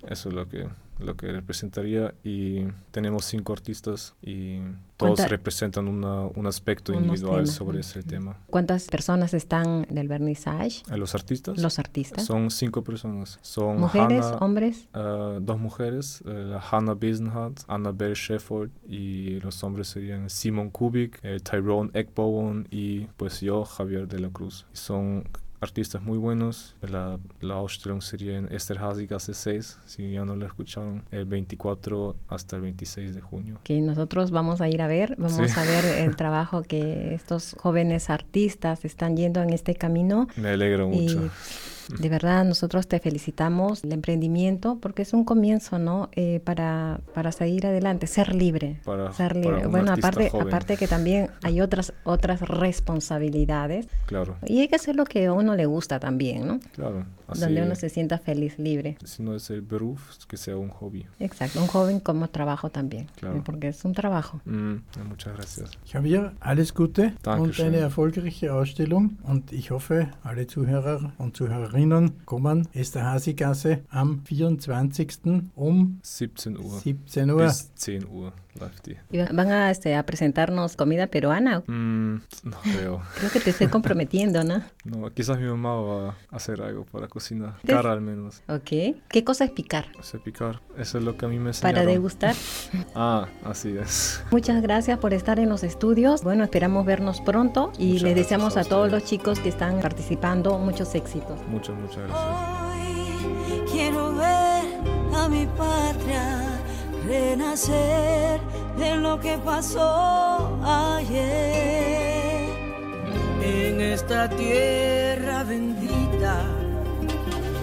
eso 0.08 0.28
es 0.30 0.34
lo 0.34 0.48
que, 0.48 0.66
lo 0.98 1.16
que 1.16 1.30
representaría. 1.30 2.14
Y 2.24 2.64
tenemos 2.90 3.26
cinco 3.26 3.52
artistas 3.52 4.16
y 4.22 4.58
todos 5.00 5.16
¿Cuánta- 5.16 5.28
representan 5.28 5.88
una- 5.88 6.26
un 6.26 6.46
aspecto 6.46 6.92
individual 6.92 7.36
temas, 7.44 7.50
sobre 7.50 7.80
ese 7.80 8.02
tema. 8.02 8.36
¿Cuántas 8.48 8.86
personas 8.86 9.34
están 9.34 9.86
del 9.90 10.08
vernissage? 10.08 10.82
¿A 10.90 10.96
los 10.96 11.14
artistas? 11.14 11.58
Los 11.58 11.78
artistas. 11.78 12.24
Son 12.24 12.50
cinco 12.50 12.84
personas. 12.84 13.38
Son 13.42 13.78
¿Mujeres, 13.80 14.24
Hannah- 14.24 14.36
hombres? 14.38 14.88
eh, 14.94 15.38
dos 15.40 15.58
mujeres, 15.58 16.22
la 16.24 16.60
Hannah 16.70 16.94
Besenhardt, 16.94 17.60
Annabelle 17.68 18.14
Shefford 18.14 18.70
y 18.86 19.40
los 19.40 19.62
hombres 19.64 19.88
serían 19.88 20.30
Simon 20.30 20.70
Kubik, 20.70 21.18
eh, 21.22 21.38
Tyrone 21.40 21.90
Ekbowen 21.94 22.68
y 22.70 23.06
pues 23.16 23.40
yo, 23.40 23.64
Javier 23.64 24.06
de 24.06 24.20
la 24.20 24.28
Cruz. 24.28 24.66
Son 24.72 25.24
artistas 25.60 26.02
muy 26.02 26.16
buenos. 26.18 26.74
La, 26.82 27.18
la 27.40 27.54
Ausstellung 27.54 28.00
sería 28.02 28.38
en 28.38 28.50
Esterhazy 28.52 29.06
Gasse 29.06 29.34
6, 29.34 29.78
si 29.86 30.12
ya 30.12 30.24
no 30.24 30.34
la 30.36 30.46
escucharon, 30.46 31.04
el 31.10 31.26
24 31.26 32.16
hasta 32.28 32.56
el 32.56 32.62
26 32.62 33.14
de 33.14 33.20
junio. 33.20 33.58
que 33.62 33.80
nosotros 33.80 34.30
vamos 34.30 34.60
a 34.60 34.68
ir 34.68 34.80
a 34.82 34.86
ver, 34.86 35.14
vamos 35.18 35.50
Sí. 35.50 35.58
a 35.60 35.62
ver 35.64 35.84
el 36.08 36.16
trabajo 36.16 36.62
que 36.62 37.14
estos 37.14 37.54
jóvenes 37.58 38.10
artistas 38.10 38.84
están 38.84 39.16
yendo 39.16 39.42
en 39.42 39.50
este 39.50 39.74
camino 39.74 40.28
Me 40.36 40.50
alegra 40.50 40.84
y 40.84 40.86
mucho. 40.88 41.30
De 41.98 42.08
verdad, 42.08 42.44
nosotros 42.44 42.86
te 42.86 42.98
felicitamos 43.00 43.84
el 43.84 43.92
emprendimiento 43.92 44.78
porque 44.80 45.02
es 45.02 45.12
un 45.12 45.24
comienzo, 45.24 45.78
¿no? 45.78 46.08
Eh, 46.12 46.40
para, 46.44 47.00
para 47.14 47.32
seguir 47.32 47.66
adelante, 47.66 48.06
ser 48.06 48.34
libre. 48.34 48.80
Para- 48.84 49.12
ser 49.12 49.28
para 49.34 49.40
libre. 49.40 49.66
un 49.66 49.72
bueno, 49.72 49.92
aparte, 49.92 50.30
joven. 50.30 50.46
aparte 50.48 50.76
que 50.76 50.86
también 50.86 51.28
hay 51.42 51.60
otras, 51.60 51.92
otras 52.04 52.40
responsabilidades 52.94 53.86
Claro, 54.06 54.36
y 54.46 54.60
hay 54.60 54.68
que 54.68 54.76
hacer 54.76 54.96
lo 54.96 55.04
que 55.04 55.26
a 55.26 55.32
uno 55.32 55.54
le 55.54 55.66
gusta 55.66 55.98
también, 56.00 56.46
¿no? 56.46 56.60
claro. 56.74 57.04
Así, 57.28 57.42
Donde 57.42 57.62
uno 57.62 57.76
se 57.76 57.88
sienta 57.90 58.18
feliz, 58.18 58.58
libre. 58.58 58.96
Si 59.04 59.22
no 59.22 59.36
es 59.36 59.48
el 59.50 59.60
beruf, 59.62 60.16
que 60.26 60.36
sea 60.36 60.56
un 60.56 60.68
hobby. 60.68 61.06
Exacto, 61.20 61.60
un 61.60 61.68
joven 61.68 62.00
como 62.00 62.28
trabajo 62.28 62.70
también, 62.70 63.06
Claro. 63.14 63.36
¿eh? 63.36 63.42
porque 63.44 63.68
es 63.68 63.84
un 63.84 63.92
trabajo. 63.92 64.40
Mm, 64.46 64.74
ja, 64.96 65.04
muchas 65.04 65.34
gracias. 65.36 65.70
Javier, 65.88 66.32
alles 66.40 66.74
Gute 66.74 67.02
und 67.04 67.22
Dankeschön. 67.24 67.66
eine 67.68 67.76
erfolgreiche 67.76 68.52
Ausstellung. 68.52 69.16
Und 69.22 69.52
ich 69.52 69.70
hoffe, 69.70 70.08
alle 70.24 70.48
Zuhörer 70.48 71.12
und 71.18 71.36
Zuhörerinnen 71.36 71.70
kommen 72.26 72.68
Esterhazy-Gasse 72.72 73.84
am 73.88 74.22
24. 74.24 75.18
um 75.54 75.98
17 76.02 76.58
Uhr 76.58 76.78
17 76.78 77.30
Uhr. 77.30 77.38
bis 77.38 77.74
10 77.74 78.06
Uhr 78.06 78.32
die. 78.84 78.98
Y 79.10 79.18
va- 79.18 79.28
van 79.32 79.50
a, 79.52 79.70
este, 79.70 79.94
a 79.94 80.04
presentarnos 80.04 80.76
comida 80.76 81.06
peruana. 81.06 81.60
Mm, 81.66 82.14
no 82.44 82.56
creo. 82.62 83.02
Creo 83.18 83.30
que 83.30 83.40
te 83.40 83.50
estoy 83.50 83.68
comprometiendo, 83.68 84.42
¿no? 84.44 84.62
No, 84.84 85.10
quizás 85.12 85.38
mi 85.38 85.46
mamá 85.46 85.74
va 85.74 86.08
a 86.30 86.36
hacer 86.36 86.60
algo 86.62 86.84
para 86.86 87.06
cocinar. 87.06 87.54
¿Des- 87.62 87.76
Cara 87.76 87.92
al 87.92 88.00
menos. 88.00 88.42
Ok. 88.48 88.96
¿Qué 89.08 89.24
cosa 89.24 89.44
es 89.44 89.50
picar? 89.50 89.86
O 89.98 90.02
sea, 90.02 90.18
picar. 90.20 90.60
Eso 90.78 90.98
es 90.98 91.04
lo 91.04 91.16
que 91.18 91.26
a 91.26 91.28
mí 91.28 91.38
me 91.38 91.50
enseñaron. 91.50 91.74
Para 91.80 91.86
degustar. 91.86 92.34
Ah, 92.94 93.28
así 93.44 93.76
es. 93.76 94.22
Muchas 94.30 94.62
gracias 94.62 94.98
por 94.98 95.12
estar 95.14 95.38
en 95.38 95.48
los 95.48 95.62
estudios. 95.64 96.22
Bueno, 96.22 96.44
esperamos 96.44 96.84
vernos 96.86 97.20
pronto 97.20 97.72
y 97.78 97.88
Muchas 97.88 98.02
les 98.02 98.14
deseamos 98.16 98.56
a 98.56 98.60
a 98.60 98.64
todos 98.64 98.90
los 98.90 99.04
chicos 99.04 99.38
que 99.40 99.48
están 99.48 99.80
participando 99.80 100.58
muchos 100.58 100.94
éxitos. 100.94 101.40
Muchas, 101.48 101.76
muchas 101.76 101.98
gracias. 102.08 102.20
Hoy 103.50 103.62
quiero 103.70 104.14
ver 104.14 104.64
a 105.14 105.28
mi 105.28 105.46
patria 105.46 106.59
renacer 107.06 108.40
de 108.76 108.96
lo 108.96 109.18
que 109.20 109.38
pasó 109.38 110.58
ayer. 110.64 112.48
En 113.42 113.80
esta 113.80 114.28
tierra 114.28 115.44
bendita, 115.44 116.42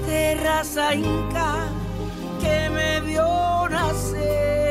terraza 0.06 0.96
inca 0.96 1.56
que 2.42 2.70
me 2.70 3.02
vio 3.02 3.70
nacer. 3.70 4.67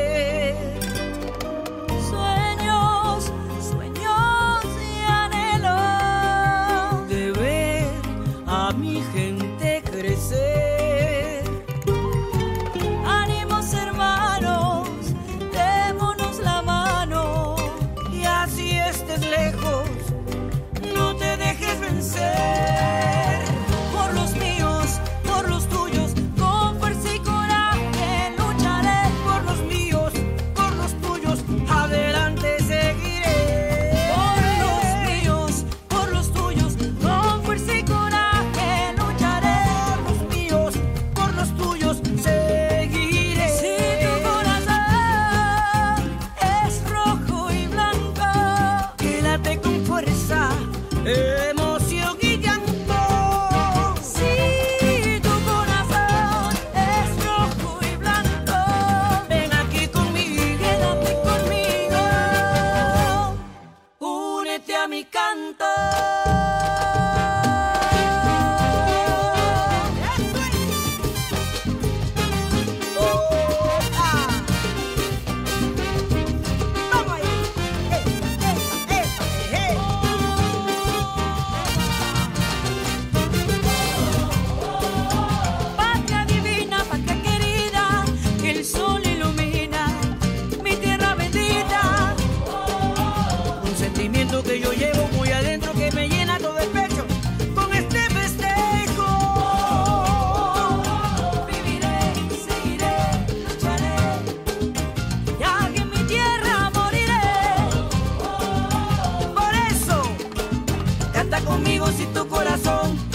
Conmigo 111.47 111.87
si 111.87 112.05
tu 112.07 112.27
corazón 112.27 113.06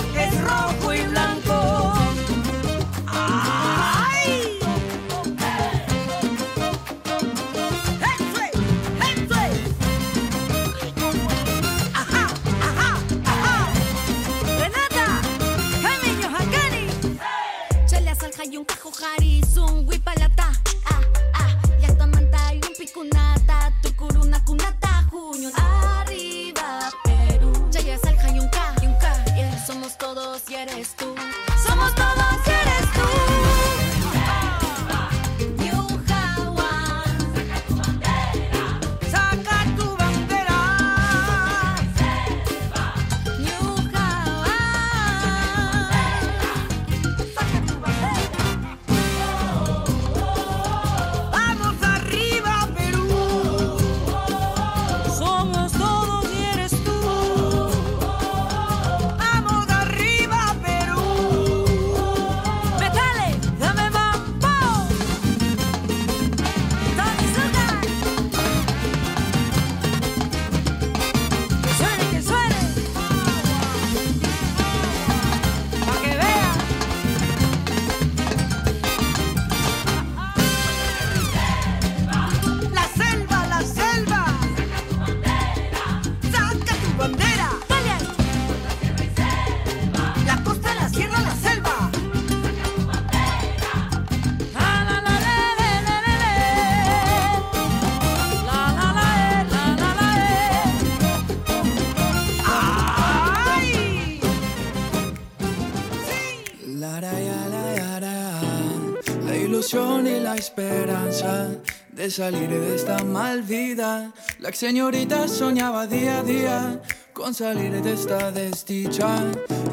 La 109.25 109.35
ilusión 109.35 110.07
y 110.07 110.21
la 110.21 110.35
esperanza 110.35 111.49
de 111.91 112.11
salir 112.11 112.51
de 112.51 112.75
esta 112.75 113.03
mal 113.03 113.43
vida. 113.43 114.13
La 114.41 114.53
señorita 114.53 115.27
soñaba 115.27 115.87
día 115.87 116.19
a 116.19 116.23
día 116.23 116.83
con 117.15 117.33
salir 117.33 117.81
de 117.81 117.95
esta 117.95 118.31
desdicha. 118.31 119.09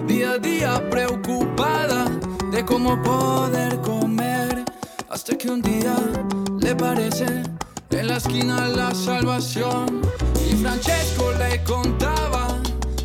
Día 0.08 0.32
a 0.32 0.38
día 0.38 0.90
preocupada 0.90 2.06
de 2.54 2.64
cómo 2.64 3.02
poder 3.04 3.82
comer. 3.82 4.64
Hasta 5.10 5.38
que 5.38 5.50
un 5.50 5.62
día 5.62 5.98
le 6.62 6.74
parece 6.74 7.44
en 7.90 8.08
la 8.08 8.16
esquina 8.16 8.70
la 8.70 8.96
salvación. 8.96 10.02
Y 10.50 10.56
Francesco 10.56 11.34
le 11.34 11.62
contaba 11.66 12.48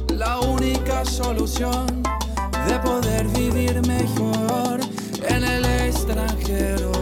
la 0.06 0.38
única 0.38 1.04
solución 1.04 2.04
de 2.66 2.78
poder 2.78 3.26
vivir 3.28 3.86
mejor 3.86 4.80
en 5.28 5.44
el 5.44 5.64
extranjero. 5.64 6.92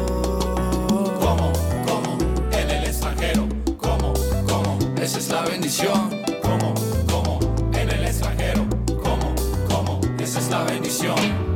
¿Cómo? 1.20 1.52
¿Cómo? 1.86 2.18
En 2.52 2.70
el 2.70 2.84
extranjero. 2.84 3.48
¿Cómo? 3.78 4.12
¿Cómo? 4.48 4.78
Esa 5.00 5.18
es 5.18 5.28
la 5.28 5.42
bendición. 5.42 6.10
¿Cómo? 6.42 6.74
¿Cómo? 7.10 7.38
En 7.72 7.90
el 7.90 8.04
extranjero. 8.04 8.66
¿Cómo? 9.02 9.34
¿Cómo? 9.68 10.00
Esa 10.18 10.38
es 10.40 10.50
la 10.50 10.64
bendición. 10.64 11.52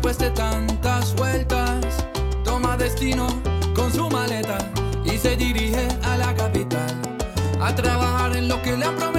después 0.00 0.18
de 0.18 0.30
tan 0.30 0.67
con 3.76 3.92
su 3.92 4.10
maleta 4.10 4.58
y 5.04 5.18
se 5.18 5.36
dirige 5.36 5.86
a 6.02 6.16
la 6.16 6.34
capital 6.34 7.00
a 7.60 7.72
trabajar 7.72 8.36
en 8.36 8.48
lo 8.48 8.60
que 8.60 8.76
le 8.76 8.86
han 8.86 8.96
prometido. 8.96 9.17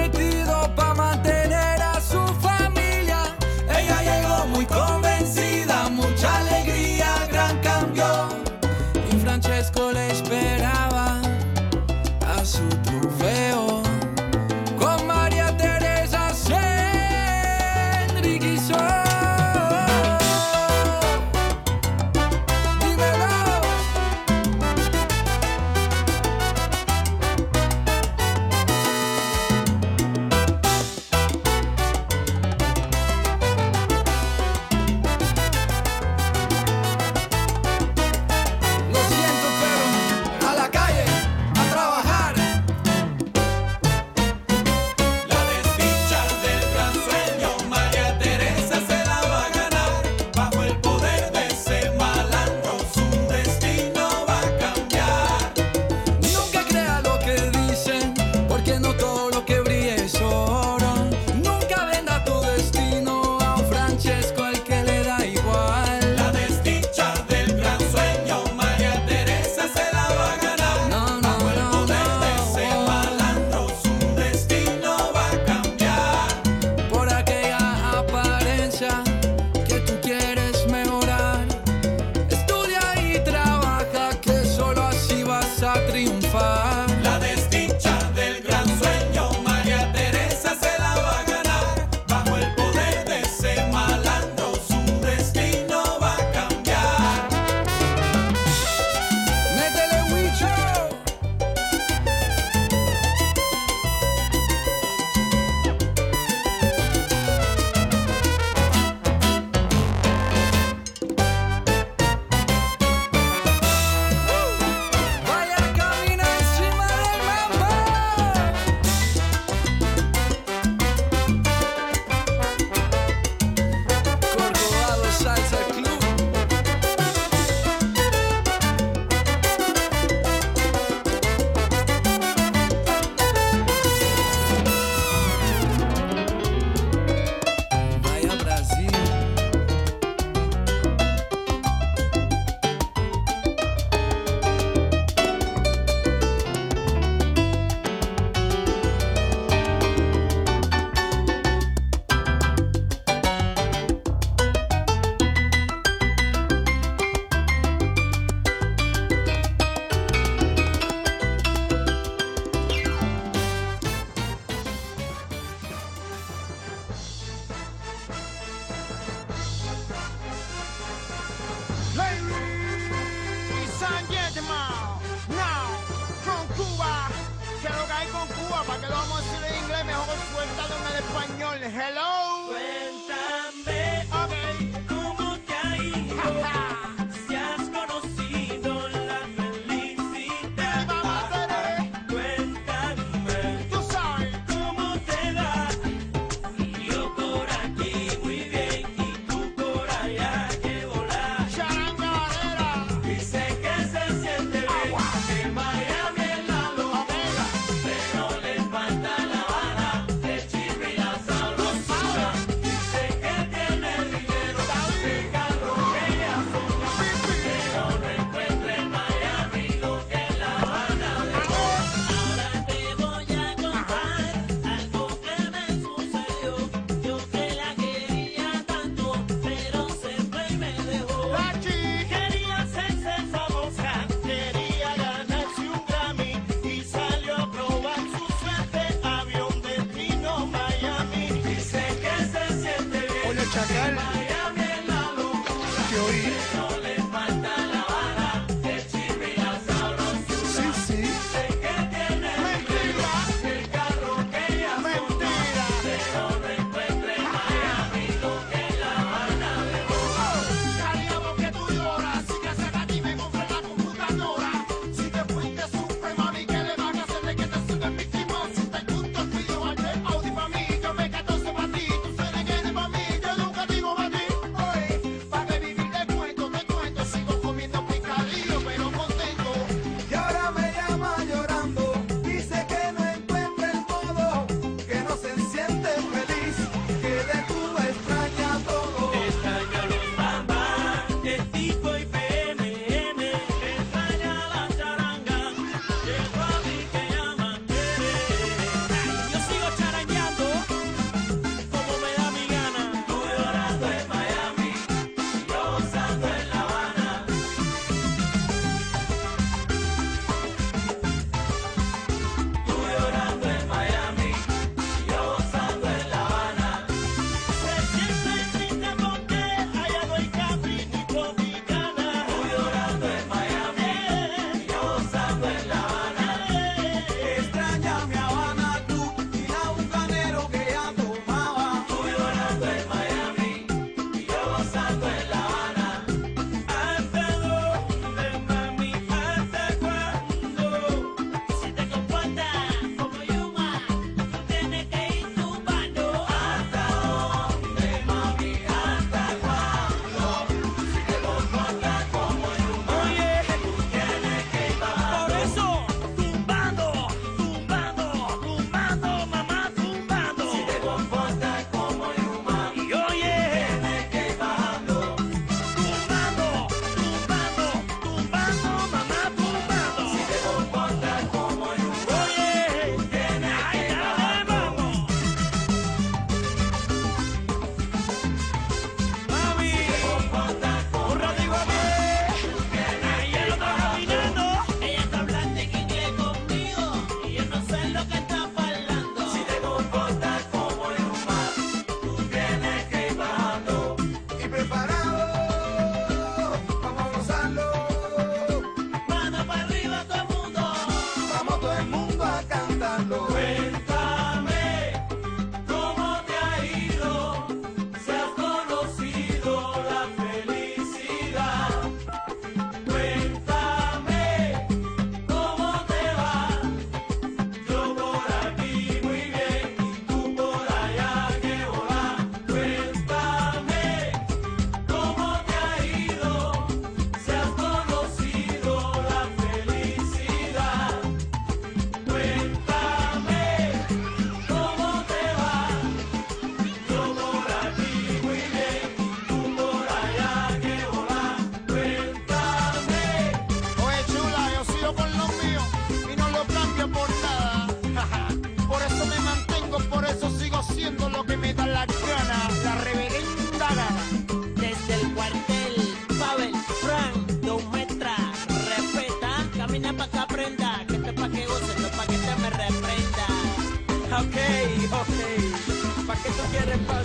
tú 466.36 466.42
quieres 466.52 466.99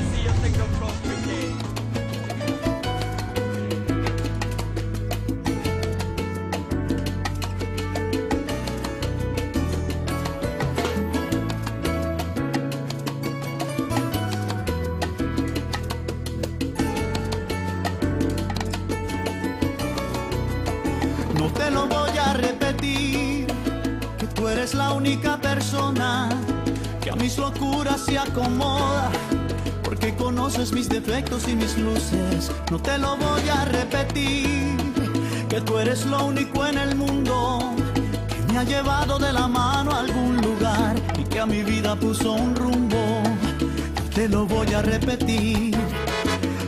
mis 27.16 27.38
locuras 27.38 28.02
se 28.06 28.18
acomoda. 28.18 29.10
Porque 29.84 30.16
conoces 30.16 30.72
mis 30.72 30.90
defectos 30.90 31.48
y 31.48 31.56
mis 31.56 31.78
luces. 31.78 32.52
No 32.72 32.80
te 32.80 32.98
lo 32.98 33.16
voy 33.18 33.48
a 33.50 33.66
repetir, 33.66 34.78
que 35.50 35.62
tú 35.62 35.78
eres 35.78 36.06
lo 36.06 36.26
único 36.26 36.66
en 36.66 36.78
el 36.78 36.96
mundo 36.96 37.76
que 38.28 38.54
me 38.54 38.58
ha 38.60 38.64
llevado 38.64 39.20
de 39.20 39.32
la 39.32 39.48
mano 39.48 39.92
a 39.92 40.00
algún 40.00 40.38
lugar 40.38 40.96
y 41.20 41.24
que 41.24 41.40
a 41.40 41.46
mi 41.46 41.64
vida 41.64 41.96
puso 41.96 42.34
un 42.34 42.56
rumbo. 42.56 43.22
No 43.96 44.10
te 44.14 44.28
lo 44.28 44.46
voy 44.46 44.74
a 44.74 44.82
repetir. 44.82 45.76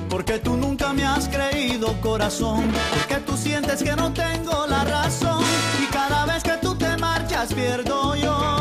Porque 0.10 0.40
tú 0.40 0.58
nunca 0.58 0.94
me 0.94 1.06
has 1.06 1.28
creído 1.28 2.00
corazón, 2.02 2.64
porque 2.92 3.18
tú 3.26 3.38
sientes 3.38 3.84
que 3.84 3.96
no 3.96 4.12
tengo 4.14 4.66
la 4.68 4.84
razón 4.84 5.44
y 5.82 5.86
cada 5.92 6.26
vez 6.26 6.44
que 6.44 6.58
tú 6.62 6.76
te 6.76 6.98
marchas 6.98 7.54
pierdo 7.54 8.16
yo. 8.16 8.57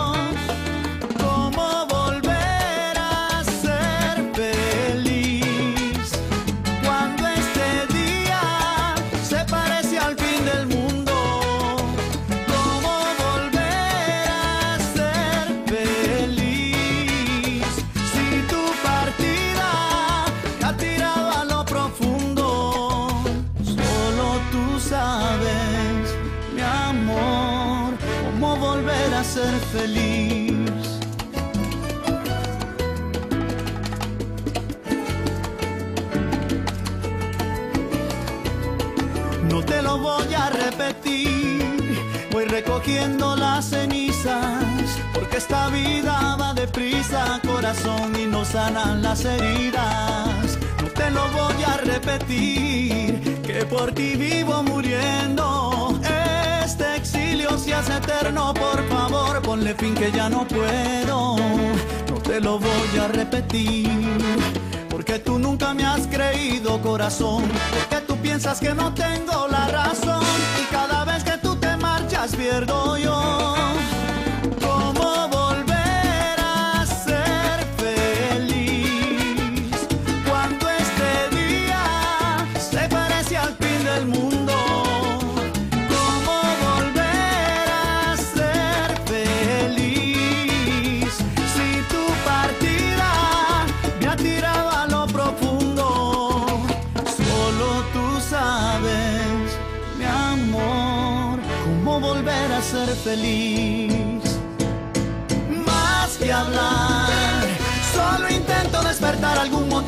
Recogiendo 42.86 43.34
las 43.34 43.64
cenizas, 43.70 44.64
porque 45.12 45.38
esta 45.38 45.68
vida 45.70 46.36
va 46.40 46.54
deprisa, 46.54 47.40
corazón, 47.44 48.14
y 48.16 48.26
no 48.26 48.44
sanan 48.44 49.02
las 49.02 49.24
heridas. 49.24 50.56
No 50.80 50.88
te 50.94 51.10
lo 51.10 51.28
voy 51.32 51.64
a 51.66 51.78
repetir, 51.78 53.42
que 53.42 53.66
por 53.66 53.90
ti 53.92 54.14
vivo 54.14 54.62
muriendo. 54.62 55.98
Este 56.64 56.96
exilio 56.96 57.58
se 57.58 57.74
hace 57.74 57.96
eterno, 57.96 58.54
por 58.54 58.88
favor, 58.88 59.42
ponle 59.42 59.74
fin 59.74 59.94
que 59.94 60.12
ya 60.12 60.28
no 60.28 60.46
puedo. 60.46 61.36
No 62.08 62.18
te 62.22 62.40
lo 62.40 62.60
voy 62.60 62.98
a 63.02 63.08
repetir. 63.08 63.90
Porque 64.88 65.18
tú 65.18 65.40
nunca 65.40 65.74
me 65.74 65.84
has 65.84 66.06
creído 66.06 66.80
corazón, 66.82 67.42
porque 67.74 68.06
tú 68.06 68.16
piensas 68.18 68.60
que 68.60 68.72
no 68.74 68.94
tengo 68.94 69.48
la 69.48 69.66
razón 69.68 70.24
las 72.26 72.34
pierdo 72.34 72.98
yo. 72.98 73.85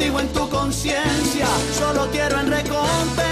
Motivo 0.09 0.21
en 0.21 0.29
tu 0.29 0.49
conciencia. 0.49 1.47
Solo 1.79 2.09
quiero 2.11 2.41
en 2.41 2.51
recompensa 2.51 3.28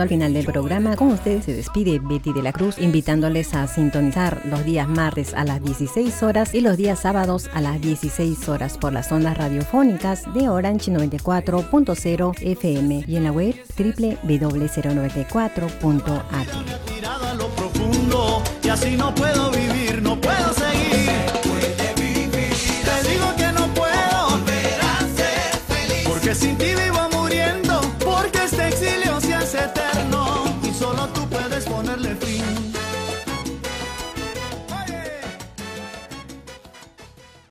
al 0.00 0.08
final 0.08 0.32
del 0.32 0.46
programa, 0.46 0.96
con 0.96 1.08
ustedes 1.08 1.44
se 1.44 1.54
despide 1.54 1.98
Betty 1.98 2.32
de 2.32 2.42
la 2.42 2.52
Cruz, 2.52 2.78
invitándoles 2.78 3.54
a 3.54 3.66
sintonizar 3.66 4.40
los 4.46 4.64
días 4.64 4.88
martes 4.88 5.34
a 5.34 5.44
las 5.44 5.60
16 5.62 6.22
horas 6.22 6.54
y 6.54 6.60
los 6.60 6.76
días 6.76 7.00
sábados 7.00 7.50
a 7.52 7.60
las 7.60 7.80
16 7.80 8.48
horas 8.48 8.78
por 8.78 8.92
las 8.92 9.10
ondas 9.10 9.36
radiofónicas 9.36 10.32
de 10.32 10.48
Orange 10.48 10.92
94.0 10.92 12.34
FM 12.40 13.04
y 13.06 13.16
en 13.16 13.24
la 13.24 13.32
web 13.32 13.56
www.094.at. 13.76 16.46
tirado 16.86 17.26
a 17.26 17.34
lo 17.34 17.48
profundo 17.48 18.42
y 18.62 18.68
así 18.68 18.96
no 18.96 19.12
puedo 19.14 19.50
vivir, 19.50 20.00
no 20.02 20.20
puedo 20.20 20.52
ser 20.54 20.61